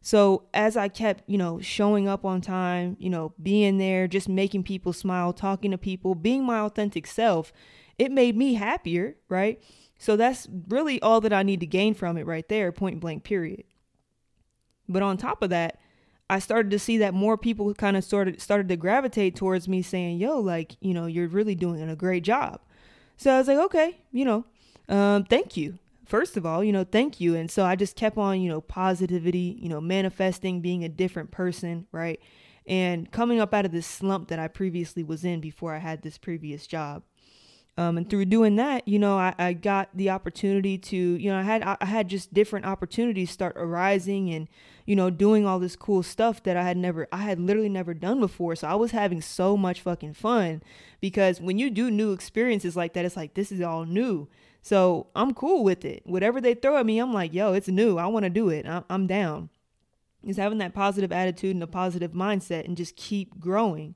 [0.00, 4.28] So as I kept, you know, showing up on time, you know, being there, just
[4.28, 7.52] making people smile, talking to people, being my authentic self,
[8.02, 9.62] it made me happier, right?
[9.96, 13.22] So that's really all that I need to gain from it right there, point blank
[13.22, 13.62] period.
[14.88, 15.78] But on top of that,
[16.28, 19.82] I started to see that more people kind of started started to gravitate towards me
[19.82, 22.60] saying, "Yo, like, you know, you're really doing a great job."
[23.16, 24.46] So I was like, "Okay, you know,
[24.88, 27.36] um, thank you." First of all, you know, thank you.
[27.36, 31.30] And so I just kept on, you know, positivity, you know, manifesting being a different
[31.30, 32.18] person, right?
[32.66, 36.02] And coming up out of this slump that I previously was in before I had
[36.02, 37.04] this previous job.
[37.78, 41.38] Um, and through doing that, you know, I, I got the opportunity to, you know,
[41.38, 44.46] I had I had just different opportunities start arising and,
[44.84, 47.94] you know, doing all this cool stuff that I had never I had literally never
[47.94, 48.56] done before.
[48.56, 50.62] So I was having so much fucking fun
[51.00, 54.28] because when you do new experiences like that, it's like this is all new.
[54.60, 56.02] So I'm cool with it.
[56.04, 57.96] Whatever they throw at me, I'm like, yo, it's new.
[57.96, 58.66] I want to do it.
[58.66, 59.48] I'm, I'm down.
[60.22, 63.94] Is having that positive attitude and a positive mindset and just keep growing.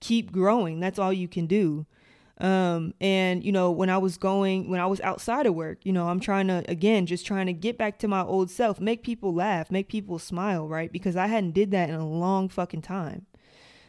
[0.00, 0.80] Keep growing.
[0.80, 1.86] That's all you can do.
[2.38, 5.92] Um, and you know, when I was going, when I was outside of work, you
[5.92, 9.04] know, I'm trying to again, just trying to get back to my old self, make
[9.04, 10.92] people laugh, make people smile, right?
[10.92, 13.26] Because I hadn't did that in a long fucking time.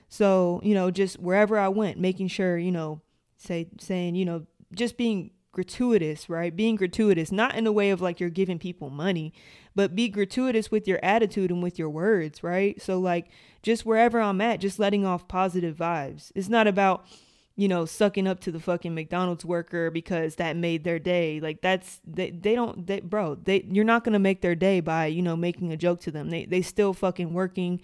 [0.09, 3.01] So you know, just wherever I went, making sure you know,
[3.37, 6.55] say saying you know, just being gratuitous, right?
[6.55, 9.33] Being gratuitous, not in the way of like you're giving people money,
[9.73, 12.79] but be gratuitous with your attitude and with your words, right?
[12.81, 13.27] So like
[13.63, 16.31] just wherever I'm at, just letting off positive vibes.
[16.35, 17.05] It's not about
[17.57, 21.39] you know, sucking up to the fucking McDonald's worker because that made their day.
[21.39, 25.05] Like that's they they don't they bro, they you're not to make their day by,
[25.05, 26.29] you know, making a joke to them.
[26.29, 27.81] They they still fucking working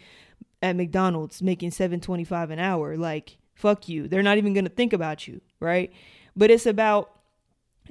[0.62, 2.98] at McDonald's making 7.25 an hour.
[2.98, 4.08] Like fuck you.
[4.08, 5.92] They're not even to think about you, right?
[6.36, 7.12] But it's about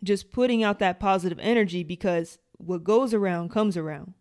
[0.03, 4.13] just putting out that positive energy because what goes around comes around.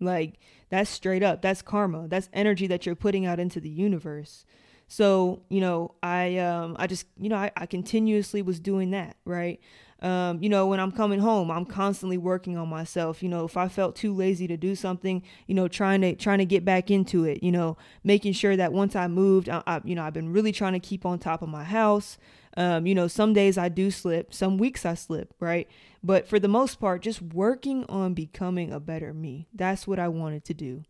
[0.00, 1.42] Like that's straight up.
[1.42, 2.08] That's karma.
[2.08, 4.44] That's energy that you're putting out into the universe.
[4.86, 9.16] So, you know, I um I just, you know, I, I continuously was doing that,
[9.24, 9.60] right?
[10.00, 13.22] Um, you know, when I'm coming home, I'm constantly working on myself.
[13.22, 16.38] You know, if I felt too lazy to do something, you know, trying to trying
[16.38, 17.42] to get back into it.
[17.42, 20.52] You know, making sure that once I moved, I, I you know, I've been really
[20.52, 22.18] trying to keep on top of my house.
[22.56, 25.68] Um, you know, some days I do slip, some weeks I slip, right?
[26.04, 29.48] But for the most part, just working on becoming a better me.
[29.54, 30.84] That's what I wanted to do.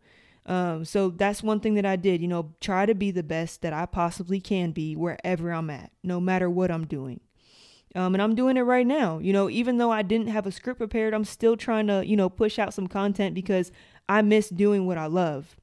[0.45, 3.61] Um, so that's one thing that I did, you know, try to be the best
[3.63, 7.19] that I possibly can be wherever I'm at, no matter what I'm doing.
[7.95, 9.19] Um, and I'm doing it right now.
[9.19, 12.15] You know, even though I didn't have a script prepared, I'm still trying to, you
[12.15, 13.71] know, push out some content because
[14.07, 15.55] I miss doing what I love.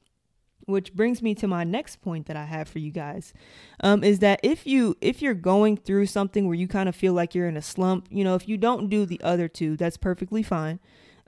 [0.66, 3.34] Which brings me to my next point that I have for you guys,
[3.80, 7.12] um, is that if you if you're going through something where you kind of feel
[7.12, 9.96] like you're in a slump, you know, if you don't do the other two, that's
[9.96, 10.78] perfectly fine.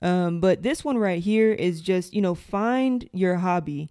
[0.04, 3.90] Um, but this one right here is just, you know, find your hobby.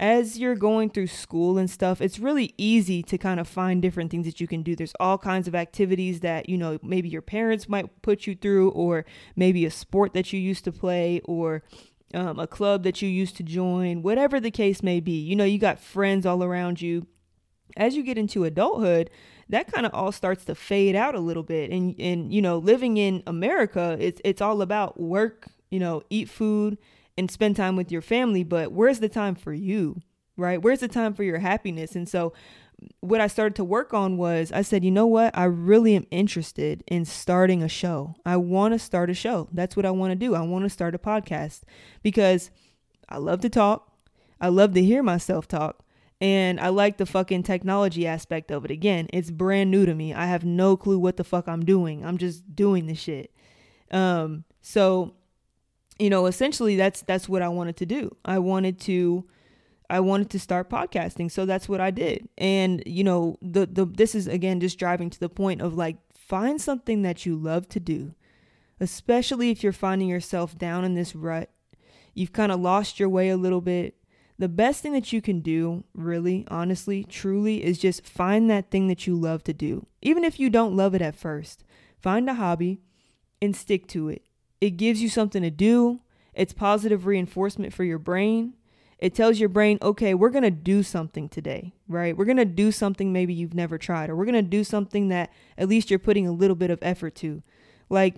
[0.00, 4.10] As you're going through school and stuff, it's really easy to kind of find different
[4.10, 4.74] things that you can do.
[4.74, 8.70] There's all kinds of activities that, you know, maybe your parents might put you through,
[8.70, 9.04] or
[9.36, 11.62] maybe a sport that you used to play, or
[12.14, 15.20] um, a club that you used to join, whatever the case may be.
[15.20, 17.06] You know, you got friends all around you.
[17.76, 19.10] As you get into adulthood,
[19.48, 21.70] that kind of all starts to fade out a little bit.
[21.70, 26.28] And and you know, living in America, it's it's all about work, you know, eat
[26.28, 26.78] food
[27.16, 30.00] and spend time with your family, but where's the time for you?
[30.36, 30.60] Right?
[30.60, 31.94] Where's the time for your happiness?
[31.94, 32.32] And so
[32.82, 35.36] mm, what I started to work on was I said, you know what?
[35.36, 38.16] I really am interested in starting a show.
[38.26, 39.48] I want to start a show.
[39.52, 40.34] That's what I want to do.
[40.34, 41.62] I want to start a podcast
[42.02, 42.50] because
[43.08, 43.92] I love to talk.
[44.40, 45.83] I love to hear myself talk.
[46.20, 48.70] And I like the fucking technology aspect of it.
[48.70, 50.14] Again, it's brand new to me.
[50.14, 52.04] I have no clue what the fuck I'm doing.
[52.04, 53.34] I'm just doing the shit.
[53.90, 55.14] Um, so,
[55.98, 58.16] you know, essentially that's that's what I wanted to do.
[58.24, 59.26] I wanted to
[59.90, 61.30] I wanted to start podcasting.
[61.30, 62.28] So that's what I did.
[62.38, 65.96] And, you know, the the this is again just driving to the point of like
[66.14, 68.14] find something that you love to do.
[68.80, 71.50] Especially if you're finding yourself down in this rut.
[72.14, 73.96] You've kind of lost your way a little bit
[74.38, 78.88] the best thing that you can do, really, honestly, truly, is just find that thing
[78.88, 79.86] that you love to do.
[80.02, 81.64] Even if you don't love it at first,
[82.00, 82.80] find a hobby
[83.40, 84.22] and stick to it.
[84.60, 86.00] It gives you something to do,
[86.34, 88.54] it's positive reinforcement for your brain.
[88.98, 92.16] It tells your brain, okay, we're going to do something today, right?
[92.16, 95.08] We're going to do something maybe you've never tried, or we're going to do something
[95.08, 97.42] that at least you're putting a little bit of effort to.
[97.90, 98.16] Like,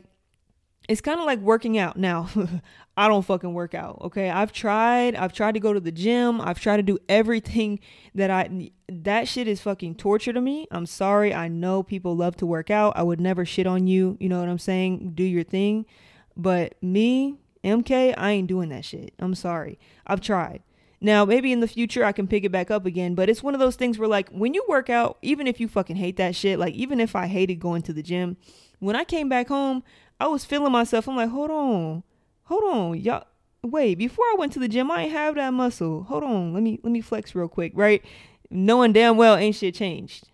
[0.88, 1.96] it's kind of like working out.
[1.96, 2.28] Now,
[2.96, 4.30] I don't fucking work out, okay?
[4.30, 5.16] I've tried.
[5.16, 6.40] I've tried to go to the gym.
[6.40, 7.80] I've tried to do everything
[8.14, 10.66] that I that shit is fucking torture to me.
[10.70, 11.34] I'm sorry.
[11.34, 12.96] I know people love to work out.
[12.96, 14.16] I would never shit on you.
[14.20, 15.12] You know what I'm saying?
[15.14, 15.86] Do your thing.
[16.36, 19.12] But me, MK, I ain't doing that shit.
[19.18, 19.78] I'm sorry.
[20.06, 20.62] I've tried.
[21.00, 23.54] Now, maybe in the future I can pick it back up again, but it's one
[23.54, 26.34] of those things where like when you work out, even if you fucking hate that
[26.34, 28.36] shit, like even if I hated going to the gym,
[28.78, 29.82] when I came back home,
[30.18, 31.08] I was feeling myself.
[31.08, 32.02] I'm like, hold on,
[32.44, 33.26] hold on, y'all.
[33.62, 36.04] Wait, before I went to the gym, I ain't have that muscle.
[36.04, 38.04] Hold on, let me let me flex real quick, right?
[38.50, 40.28] Knowing damn well ain't shit changed.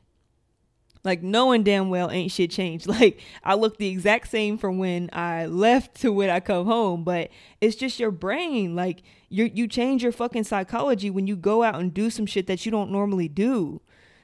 [1.04, 2.86] Like knowing damn well ain't shit changed.
[2.92, 7.04] Like I look the exact same from when I left to when I come home,
[7.04, 8.76] but it's just your brain.
[8.76, 12.46] Like you you change your fucking psychology when you go out and do some shit
[12.46, 13.80] that you don't normally do.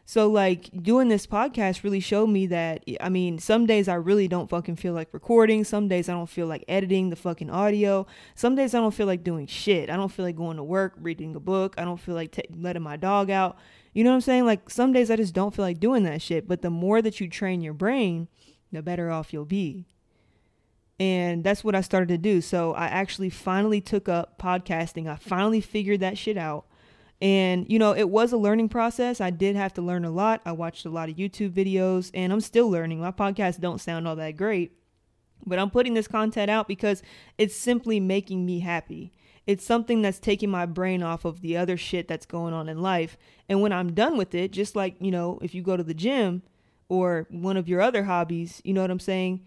[0.09, 4.27] So like doing this podcast really showed me that I mean, some days I really
[4.27, 5.65] don't fucking feel like recording.
[5.65, 8.07] Some days I don't feel like editing the fucking audio.
[8.35, 9.91] Some days I don't feel like doing shit.
[9.91, 11.75] I don't feel like going to work, reading a book.
[11.77, 13.59] I don't feel like t- letting my dog out.
[13.93, 14.47] You know what I'm saying?
[14.47, 16.49] Like some days I just don't feel like doing that shit.
[16.49, 18.29] But the more that you train your brain,
[18.73, 19.85] the better off you'll be.
[20.99, 22.41] And that's what I started to do.
[22.41, 25.07] So I actually finally took up podcasting.
[25.07, 26.65] I finally figured that shit out
[27.21, 29.21] And, you know, it was a learning process.
[29.21, 30.41] I did have to learn a lot.
[30.47, 33.01] I watched a lot of YouTube videos and I'm still learning.
[33.01, 34.73] My podcasts don't sound all that great,
[35.45, 37.03] but I'm putting this content out because
[37.37, 39.13] it's simply making me happy.
[39.49, 42.83] It's something that's taking my brain off of the other shit that's going on in
[42.83, 43.17] life.
[43.49, 45.95] And when I'm done with it, just like, you know, if you go to the
[45.95, 46.43] gym
[46.89, 49.45] or one of your other hobbies, you know what I'm saying?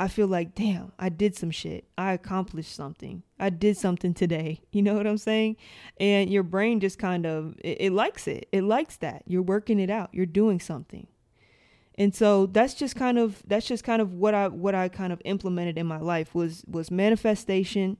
[0.00, 1.84] I feel like, damn, I did some shit.
[1.98, 3.24] I accomplished something.
[3.38, 4.60] I did something today.
[4.70, 5.56] You know what I'm saying?
[5.98, 8.48] And your brain just kind of it, it, likes it.
[8.52, 9.24] It likes that.
[9.26, 10.10] You're working it out.
[10.12, 11.08] You're doing something.
[11.96, 15.12] And so that's just kind of that's just kind of what I what I kind
[15.12, 17.96] of implemented in my life was was manifestation.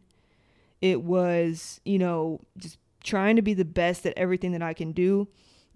[0.81, 4.93] It was, you know, just trying to be the best at everything that I can
[4.93, 5.27] do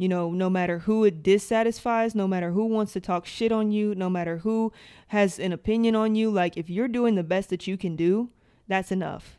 [0.02, 3.70] you know, no matter who it dissatisfies, no matter who wants to talk shit on
[3.70, 4.72] you, no matter who
[5.06, 8.28] has an opinion on you, like if you're doing the best that you can do,
[8.66, 9.38] that's enough.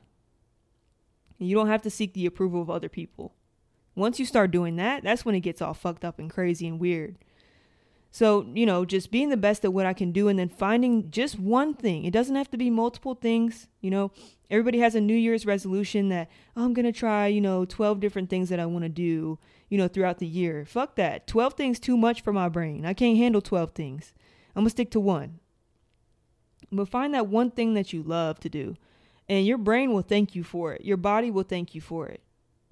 [1.38, 3.34] You don't have to seek the approval of other people.
[3.93, 6.80] Once you start doing that, that's when it gets all fucked up and crazy and
[6.80, 7.17] weird.
[8.13, 11.10] So, you know, just being the best at what I can do and then finding
[11.10, 12.06] just one thing.
[12.06, 13.67] It doesn't have to be multiple things.
[13.82, 14.12] You know,
[14.49, 17.99] everybody has a New Year's resolution that, oh, I'm going to try, you know, 12
[17.99, 19.39] different things that I want to do
[19.73, 20.65] you know, throughout the year.
[20.65, 21.26] Fuck that.
[21.26, 22.86] 12 things too much for my brain.
[22.86, 24.13] I can't handle 12 things.
[24.56, 25.39] I'm going to stick to one.
[26.71, 28.76] But find that one thing that you love to do,
[29.28, 30.86] and your brain will thank you for it.
[30.86, 32.21] Your body will thank you for it.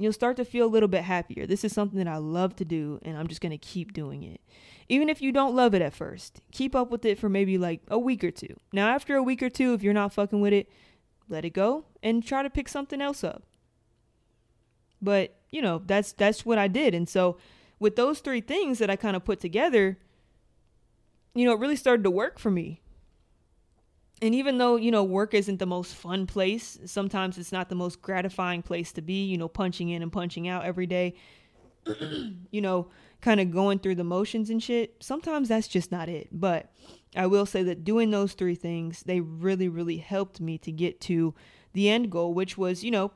[0.01, 1.45] You'll start to feel a little bit happier.
[1.45, 4.23] This is something that I love to do, and I'm just going to keep doing
[4.23, 4.41] it.
[4.89, 7.81] Even if you don't love it at first, keep up with it for maybe like
[7.87, 8.55] a week or two.
[8.73, 10.69] Now, after a week or two, if you're not fucking with it,
[11.29, 13.43] let it go and try to pick something else up.
[15.01, 16.93] But you know, that's that's what I did.
[16.93, 17.37] And so
[17.79, 19.97] with those three things that I kind of put together,
[21.33, 22.81] you know, it really started to work for me.
[24.21, 27.75] And even though, you know, work isn't the most fun place, sometimes it's not the
[27.75, 31.15] most gratifying place to be, you know, punching in and punching out every day,
[32.51, 32.87] you know,
[33.21, 34.95] kind of going through the motions and shit.
[34.99, 36.27] Sometimes that's just not it.
[36.31, 36.71] But
[37.15, 41.01] I will say that doing those three things, they really, really helped me to get
[41.01, 41.33] to
[41.73, 43.11] the end goal, which was, you know,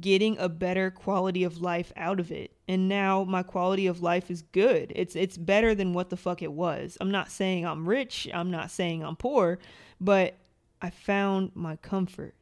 [0.00, 2.52] getting a better quality of life out of it.
[2.68, 4.92] And now my quality of life is good.
[4.96, 6.98] It's it's better than what the fuck it was.
[7.00, 9.58] I'm not saying I'm rich, I'm not saying I'm poor,
[10.00, 10.34] but
[10.80, 12.34] I found my comfort.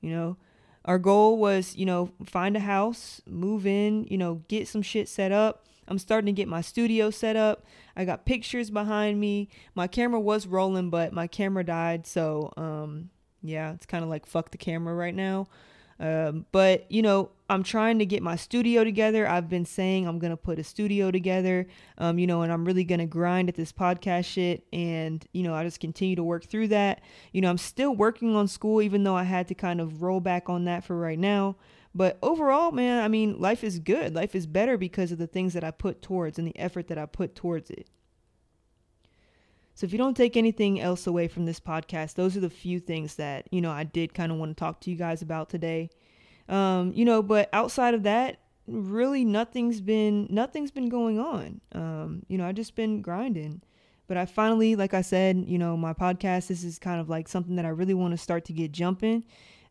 [0.00, 0.36] You know,
[0.84, 5.08] our goal was, you know, find a house, move in, you know, get some shit
[5.08, 5.66] set up.
[5.88, 7.64] I'm starting to get my studio set up.
[7.96, 9.48] I got pictures behind me.
[9.74, 13.10] My camera was rolling, but my camera died, so um
[13.42, 15.48] yeah, it's kind of like fuck the camera right now.
[15.98, 19.28] Um, but you know, I'm trying to get my studio together.
[19.28, 21.66] I've been saying I'm gonna put a studio together.
[21.98, 24.66] Um, you know, and I'm really gonna grind at this podcast shit.
[24.72, 27.02] And you know, I just continue to work through that.
[27.32, 30.20] You know, I'm still working on school, even though I had to kind of roll
[30.20, 31.56] back on that for right now.
[31.94, 34.14] But overall, man, I mean, life is good.
[34.14, 36.98] Life is better because of the things that I put towards and the effort that
[36.98, 37.88] I put towards it.
[39.74, 42.78] So if you don't take anything else away from this podcast, those are the few
[42.78, 45.48] things that, you know, I did kind of want to talk to you guys about
[45.48, 45.90] today.
[46.52, 51.60] Um, you know, but outside of that, really nothing's been nothing's been going on.
[51.72, 53.62] Um, you know, I just been grinding.
[54.06, 57.28] But I finally, like I said, you know, my podcast, this is kind of like
[57.28, 59.24] something that I really want to start to get jumping.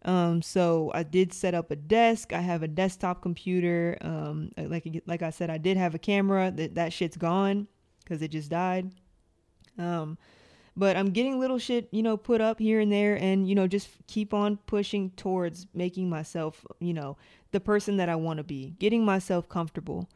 [0.03, 2.33] Um, so I did set up a desk.
[2.33, 3.97] I have a desktop computer.
[4.01, 6.49] Um, like like I said, I did have a camera.
[6.49, 7.67] That that shit's gone
[8.03, 8.91] because it just died.
[9.77, 10.17] Um,
[10.75, 13.67] but I'm getting little shit, you know, put up here and there and, you know,
[13.67, 17.17] just keep on pushing towards making myself, you know,
[17.51, 20.09] the person that I want to be, getting myself comfortable.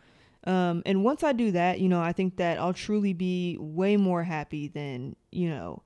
[0.45, 3.97] Um, and once I do that, you know, I think that I'll truly be way
[3.97, 5.83] more happy than, you know,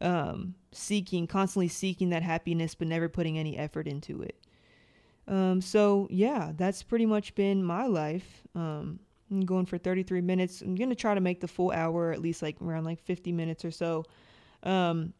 [0.00, 4.36] um, seeking, constantly seeking that happiness, but never putting any effort into it.
[5.28, 8.42] Um, so yeah, that's pretty much been my life.
[8.54, 10.62] Um, I'm going for 33 minutes.
[10.62, 13.32] I'm going to try to make the full hour, at least like around like 50
[13.32, 14.04] minutes or so.
[14.62, 15.12] Um,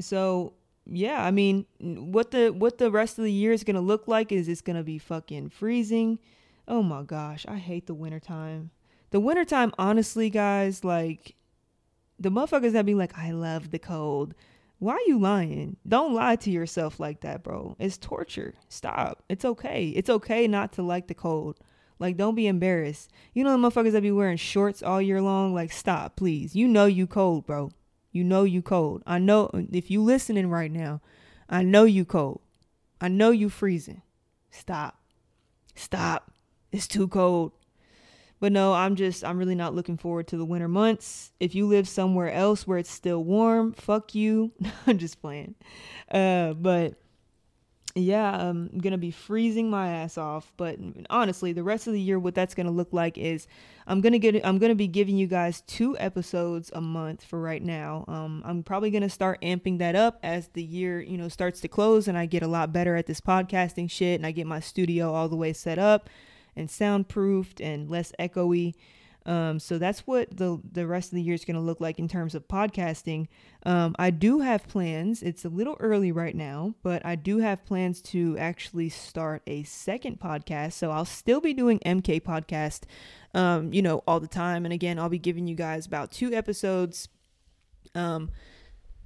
[0.00, 0.54] so
[0.86, 4.06] yeah, I mean, what the what the rest of the year is going to look
[4.06, 6.18] like is it's going to be fucking freezing.
[6.68, 8.70] Oh my gosh, I hate the wintertime.
[9.10, 11.34] The wintertime, honestly, guys, like
[12.18, 14.34] the motherfuckers that be like, I love the cold.
[14.78, 15.76] Why are you lying?
[15.88, 17.76] Don't lie to yourself like that, bro.
[17.78, 18.54] It's torture.
[18.68, 19.24] Stop.
[19.28, 19.88] It's okay.
[19.88, 21.58] It's okay not to like the cold.
[21.98, 23.10] Like, don't be embarrassed.
[23.32, 25.54] You know the motherfuckers that be wearing shorts all year long?
[25.54, 26.54] Like, stop, please.
[26.54, 27.70] You know you cold, bro.
[28.12, 29.02] You know you cold.
[29.06, 31.00] I know if you listening right now,
[31.48, 32.40] I know you cold.
[33.00, 34.02] I know you freezing.
[34.50, 34.98] Stop.
[35.74, 36.32] Stop.
[36.72, 37.52] It's too cold.
[38.38, 41.32] But no, I'm just I'm really not looking forward to the winter months.
[41.40, 44.52] If you live somewhere else where it's still warm, fuck you.
[44.86, 45.54] I'm just playing.
[46.10, 46.94] Uh, but
[47.96, 50.52] yeah, I'm gonna be freezing my ass off.
[50.58, 50.78] But
[51.08, 53.46] honestly, the rest of the year, what that's gonna look like is
[53.86, 57.62] I'm gonna get I'm gonna be giving you guys two episodes a month for right
[57.62, 58.04] now.
[58.06, 61.68] Um, I'm probably gonna start amping that up as the year you know starts to
[61.68, 64.60] close and I get a lot better at this podcasting shit and I get my
[64.60, 66.10] studio all the way set up
[66.54, 68.74] and soundproofed and less echoey.
[69.26, 71.98] Um, so that's what the the rest of the year is going to look like
[71.98, 73.26] in terms of podcasting.
[73.64, 75.20] Um, I do have plans.
[75.20, 79.64] It's a little early right now, but I do have plans to actually start a
[79.64, 80.74] second podcast.
[80.74, 82.82] So I'll still be doing MK podcast,
[83.34, 84.64] um, you know, all the time.
[84.64, 87.08] And again, I'll be giving you guys about two episodes,
[87.96, 88.30] um,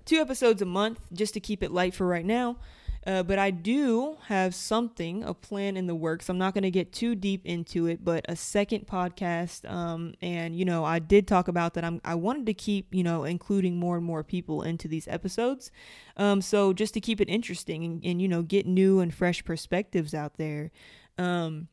[0.04, 2.58] two episodes a month, just to keep it light for right now.
[3.06, 6.28] Uh, but I do have something, a plan in the works.
[6.28, 9.70] I'm not going to get too deep into it, but a second podcast.
[9.70, 11.84] Um, and you know, I did talk about that.
[11.84, 15.70] I'm I wanted to keep you know including more and more people into these episodes.
[16.16, 19.44] Um, so just to keep it interesting and, and you know get new and fresh
[19.44, 20.70] perspectives out there.
[21.16, 21.68] Um,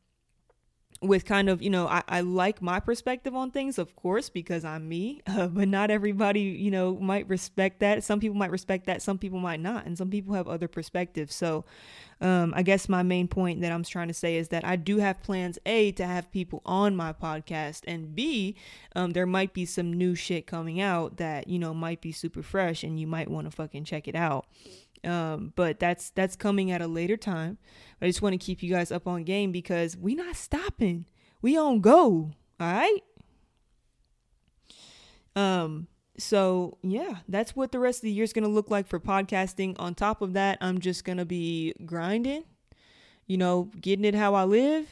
[1.00, 4.64] with kind of you know I, I like my perspective on things of course because
[4.64, 8.04] i'm me uh, but not everybody you know might respect that.
[8.04, 11.34] Some people might respect that some people might not and some people have other perspectives.
[11.34, 11.64] So
[12.20, 14.98] um, i guess my main point that i'm trying to say is that i do
[14.98, 18.56] have plans a to have people on my podcast and b
[18.96, 22.42] um, there might be some new shit coming out that you know might be super
[22.42, 24.46] fresh and you might want to fucking check it out
[25.04, 27.58] um, but that's that's coming at a later time.
[27.98, 31.06] But I just want to keep you guys up on game because we not stopping.
[31.42, 32.32] We on go.
[32.60, 33.00] All right.
[35.36, 35.88] Um.
[36.18, 39.76] So yeah, that's what the rest of the year is gonna look like for podcasting.
[39.78, 42.44] On top of that, I'm just gonna be grinding.
[43.26, 44.88] You know, getting it how I live.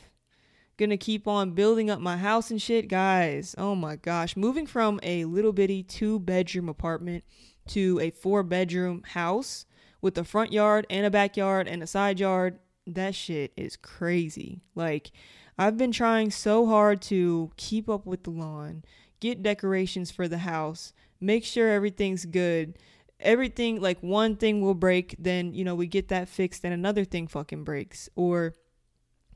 [0.76, 3.54] Gonna keep on building up my house and shit, guys.
[3.58, 7.24] Oh my gosh, moving from a little bitty two bedroom apartment
[7.68, 9.66] to a four bedroom house
[10.06, 12.60] with a front yard and a backyard and a side yard.
[12.86, 14.62] That shit is crazy.
[14.76, 15.10] Like,
[15.58, 18.84] I've been trying so hard to keep up with the lawn,
[19.18, 22.78] get decorations for the house, make sure everything's good.
[23.18, 27.04] Everything, like one thing will break, then, you know, we get that fixed and another
[27.04, 28.08] thing fucking breaks.
[28.14, 28.54] Or,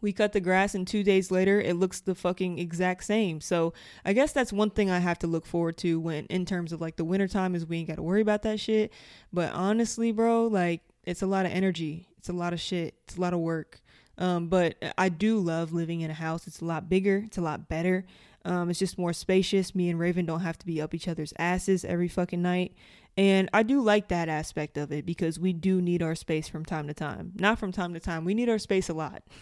[0.01, 3.41] we cut the grass and two days later it looks the fucking exact same.
[3.41, 3.73] So
[4.05, 6.81] i guess that's one thing i have to look forward to when in terms of
[6.81, 8.93] like the wintertime is we ain't gotta worry about that shit.
[9.33, 12.09] But honestly bro like it's a lot of energy.
[12.19, 12.95] It's a lot of shit.
[13.05, 13.81] It's a lot of work.
[14.19, 16.47] Um, but i do love living in a house.
[16.47, 17.23] It's a lot bigger.
[17.27, 18.05] It's a lot better.
[18.45, 19.75] Um, it's just more spacious.
[19.75, 22.75] Me and raven don't have to be up each other's asses every fucking night.
[23.17, 26.65] And I do like that aspect of it because we do need our space from
[26.65, 27.33] time to time.
[27.37, 28.25] Not from time to time.
[28.25, 29.23] We need our space a lot.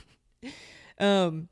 [0.99, 1.49] um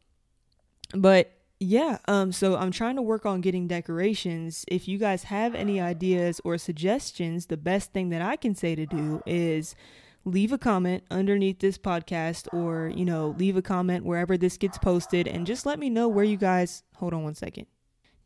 [0.95, 4.65] but yeah um so i'm trying to work on getting decorations.
[4.69, 8.75] If you guys have any ideas or suggestions the best thing that i can say
[8.75, 9.75] to do is
[10.25, 14.77] leave a comment underneath this podcast or you know leave a comment wherever this gets
[14.77, 17.67] posted and just let me know where you guys hold on one second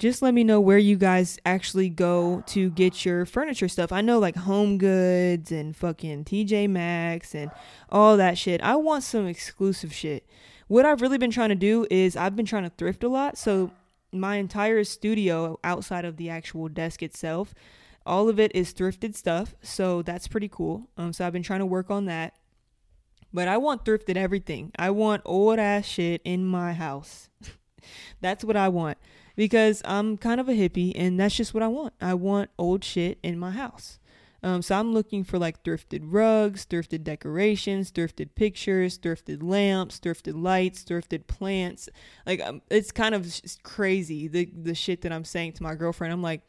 [0.00, 3.92] just let me know where you guys actually go to get your furniture stuff.
[3.92, 7.50] I know like Home Goods and fucking TJ Maxx and
[7.90, 8.62] all that shit.
[8.62, 10.26] I want some exclusive shit.
[10.68, 13.36] What I've really been trying to do is I've been trying to thrift a lot.
[13.36, 13.72] So
[14.10, 17.54] my entire studio outside of the actual desk itself,
[18.06, 19.54] all of it is thrifted stuff.
[19.60, 20.88] So that's pretty cool.
[20.96, 22.32] Um so I've been trying to work on that.
[23.34, 24.72] But I want thrifted everything.
[24.78, 27.28] I want old ass shit in my house.
[28.22, 28.96] that's what I want
[29.36, 31.94] because I'm kind of a hippie and that's just what I want.
[32.00, 33.98] I want old shit in my house.
[34.42, 40.40] Um, so I'm looking for like thrifted rugs, thrifted decorations, thrifted pictures, thrifted lamps, thrifted
[40.40, 41.88] lights, thrifted plants.
[42.26, 43.26] Like um, it's kind of
[43.62, 46.12] crazy the the shit that I'm saying to my girlfriend.
[46.12, 46.40] I'm like,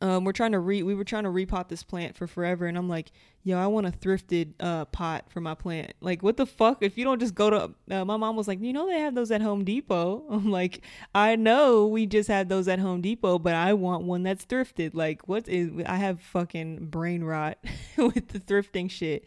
[0.00, 2.78] um, we're trying to re we were trying to repot this plant for forever and
[2.78, 3.10] i'm like
[3.42, 5.94] yo i want a thrifted uh pot for my plant.
[6.00, 6.82] Like what the fuck?
[6.82, 9.14] If you don't just go to uh, my mom was like you know they have
[9.14, 10.24] those at home depot?
[10.30, 10.82] I'm like
[11.14, 14.94] i know we just have those at home depot but i want one that's thrifted.
[14.94, 17.58] Like what is i have fucking brain rot
[17.96, 19.24] with the thrifting shit.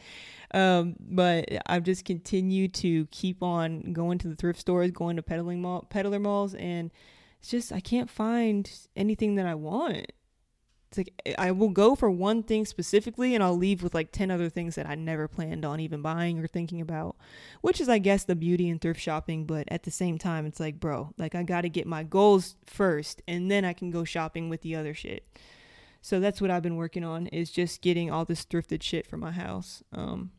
[0.53, 5.23] Um but i've just continued to keep on going to the thrift stores going to
[5.23, 6.91] peddling mall peddler malls and
[7.39, 10.11] it's just i can't find anything that i want
[10.91, 14.29] it's like I will go for one thing specifically and I'll leave with like 10
[14.29, 17.15] other things that I never planned on even buying or thinking about,
[17.61, 19.45] which is, I guess, the beauty in thrift shopping.
[19.45, 22.55] But at the same time, it's like, bro, like I got to get my goals
[22.65, 25.25] first and then I can go shopping with the other shit.
[26.01, 29.15] So that's what I've been working on is just getting all this thrifted shit for
[29.15, 29.83] my house.
[29.93, 30.31] Um,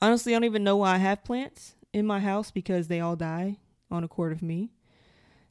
[0.00, 3.16] honestly, I don't even know why I have plants in my house because they all
[3.16, 3.56] die
[3.90, 4.70] on a accord of me.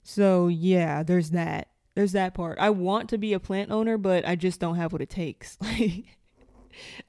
[0.02, 1.69] So yeah, there's that
[2.00, 2.58] there's that part.
[2.60, 5.58] I want to be a plant owner, but I just don't have what it takes.
[5.70, 6.06] Like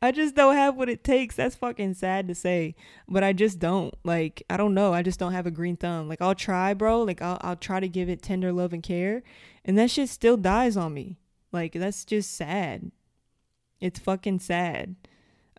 [0.02, 1.36] I just don't have what it takes.
[1.36, 2.74] That's fucking sad to say,
[3.06, 3.94] but I just don't.
[4.02, 4.92] Like, I don't know.
[4.92, 6.08] I just don't have a green thumb.
[6.08, 7.02] Like, I'll try, bro.
[7.02, 9.22] Like, I'll I'll try to give it tender love and care,
[9.64, 11.18] and that shit still dies on me.
[11.52, 12.90] Like, that's just sad.
[13.80, 14.96] It's fucking sad.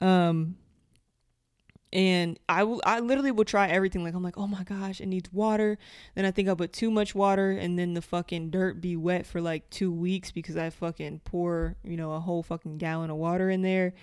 [0.02, 0.58] Um,
[1.94, 4.04] and I will I literally will try everything.
[4.04, 5.78] Like I'm like oh my gosh it needs water.
[6.16, 9.26] Then I think I'll put too much water and then the fucking dirt be wet
[9.26, 13.18] for like two weeks because I fucking pour you know a whole fucking gallon of
[13.18, 13.94] water in there.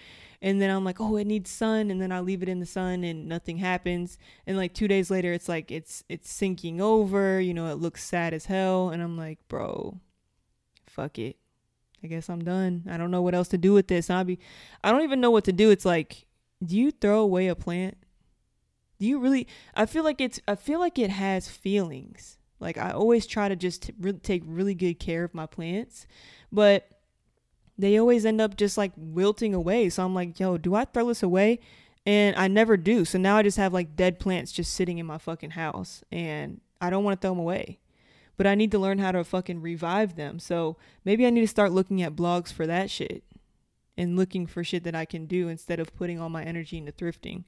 [0.40, 1.90] And then I'm like oh it needs sun.
[1.90, 4.18] And then I leave it in the sun and nothing happens.
[4.46, 8.04] And like two days later it's like it's it's sinking over you know it looks
[8.04, 8.90] sad as hell.
[8.90, 9.98] And I'm like bro
[10.86, 11.36] fuck it.
[12.02, 12.84] I guess I'm done.
[12.88, 14.10] I don't know what else to do with this.
[14.10, 14.38] I'll be
[14.84, 15.70] I don't even know what to do.
[15.70, 16.26] It's like
[16.64, 17.96] do you throw away a plant?
[18.98, 22.38] Do you really I feel like it's I feel like it has feelings.
[22.60, 26.06] Like I always try to just t- really take really good care of my plants,
[26.50, 26.88] but
[27.76, 29.88] they always end up just like wilting away.
[29.88, 31.60] So I'm like, "Yo, do I throw this away?"
[32.04, 33.04] And I never do.
[33.04, 36.60] So now I just have like dead plants just sitting in my fucking house and
[36.80, 37.80] I don't want to throw them away.
[38.36, 40.38] But I need to learn how to fucking revive them.
[40.38, 43.24] So maybe I need to start looking at blogs for that shit
[43.98, 46.92] and looking for shit that I can do instead of putting all my energy into
[46.92, 47.44] thrifting.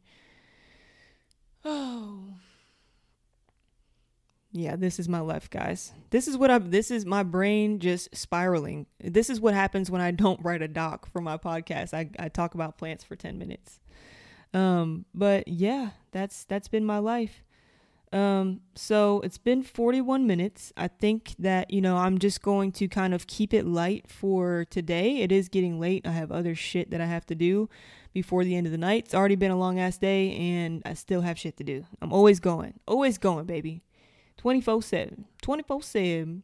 [1.65, 2.25] Oh.
[4.53, 5.93] Yeah, this is my life, guys.
[6.11, 8.87] This is what I this is my brain just spiraling.
[8.99, 11.95] This is what happens when I don't write a doc for my podcast.
[11.95, 13.79] I, I talk about plants for 10 minutes.
[14.53, 17.45] Um, but yeah, that's that's been my life.
[18.13, 20.73] Um, so it's been 41 minutes.
[20.77, 24.67] I think that, you know, I'm just going to kind of keep it light for
[24.69, 25.19] today.
[25.19, 26.07] It is getting late.
[26.07, 27.69] I have other shit that I have to do
[28.13, 29.05] before the end of the night.
[29.05, 31.85] It's already been a long ass day and I still have shit to do.
[32.03, 32.81] I'm always going.
[32.87, 33.83] Always going, baby.
[34.39, 35.27] 24 7.
[35.43, 36.43] 24 7.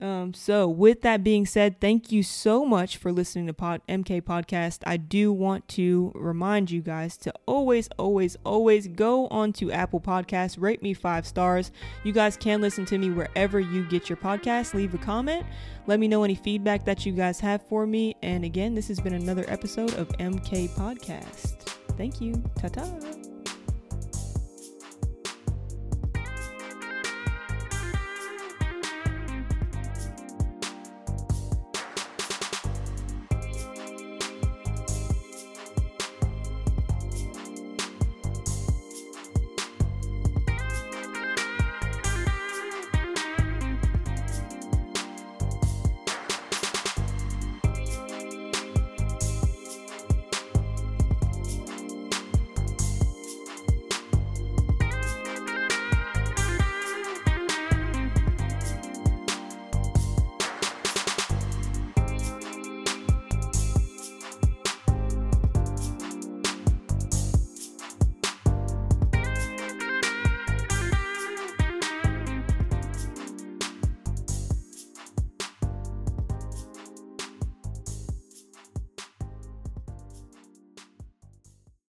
[0.00, 4.22] Um, so, with that being said, thank you so much for listening to Pod MK
[4.22, 4.80] Podcast.
[4.86, 10.60] I do want to remind you guys to always, always, always go onto Apple Podcasts,
[10.60, 11.72] rate me five stars.
[12.04, 14.74] You guys can listen to me wherever you get your podcast.
[14.74, 15.44] Leave a comment.
[15.86, 18.14] Let me know any feedback that you guys have for me.
[18.22, 21.68] And again, this has been another episode of MK Podcast.
[21.96, 22.42] Thank you.
[22.56, 23.27] Ta ta.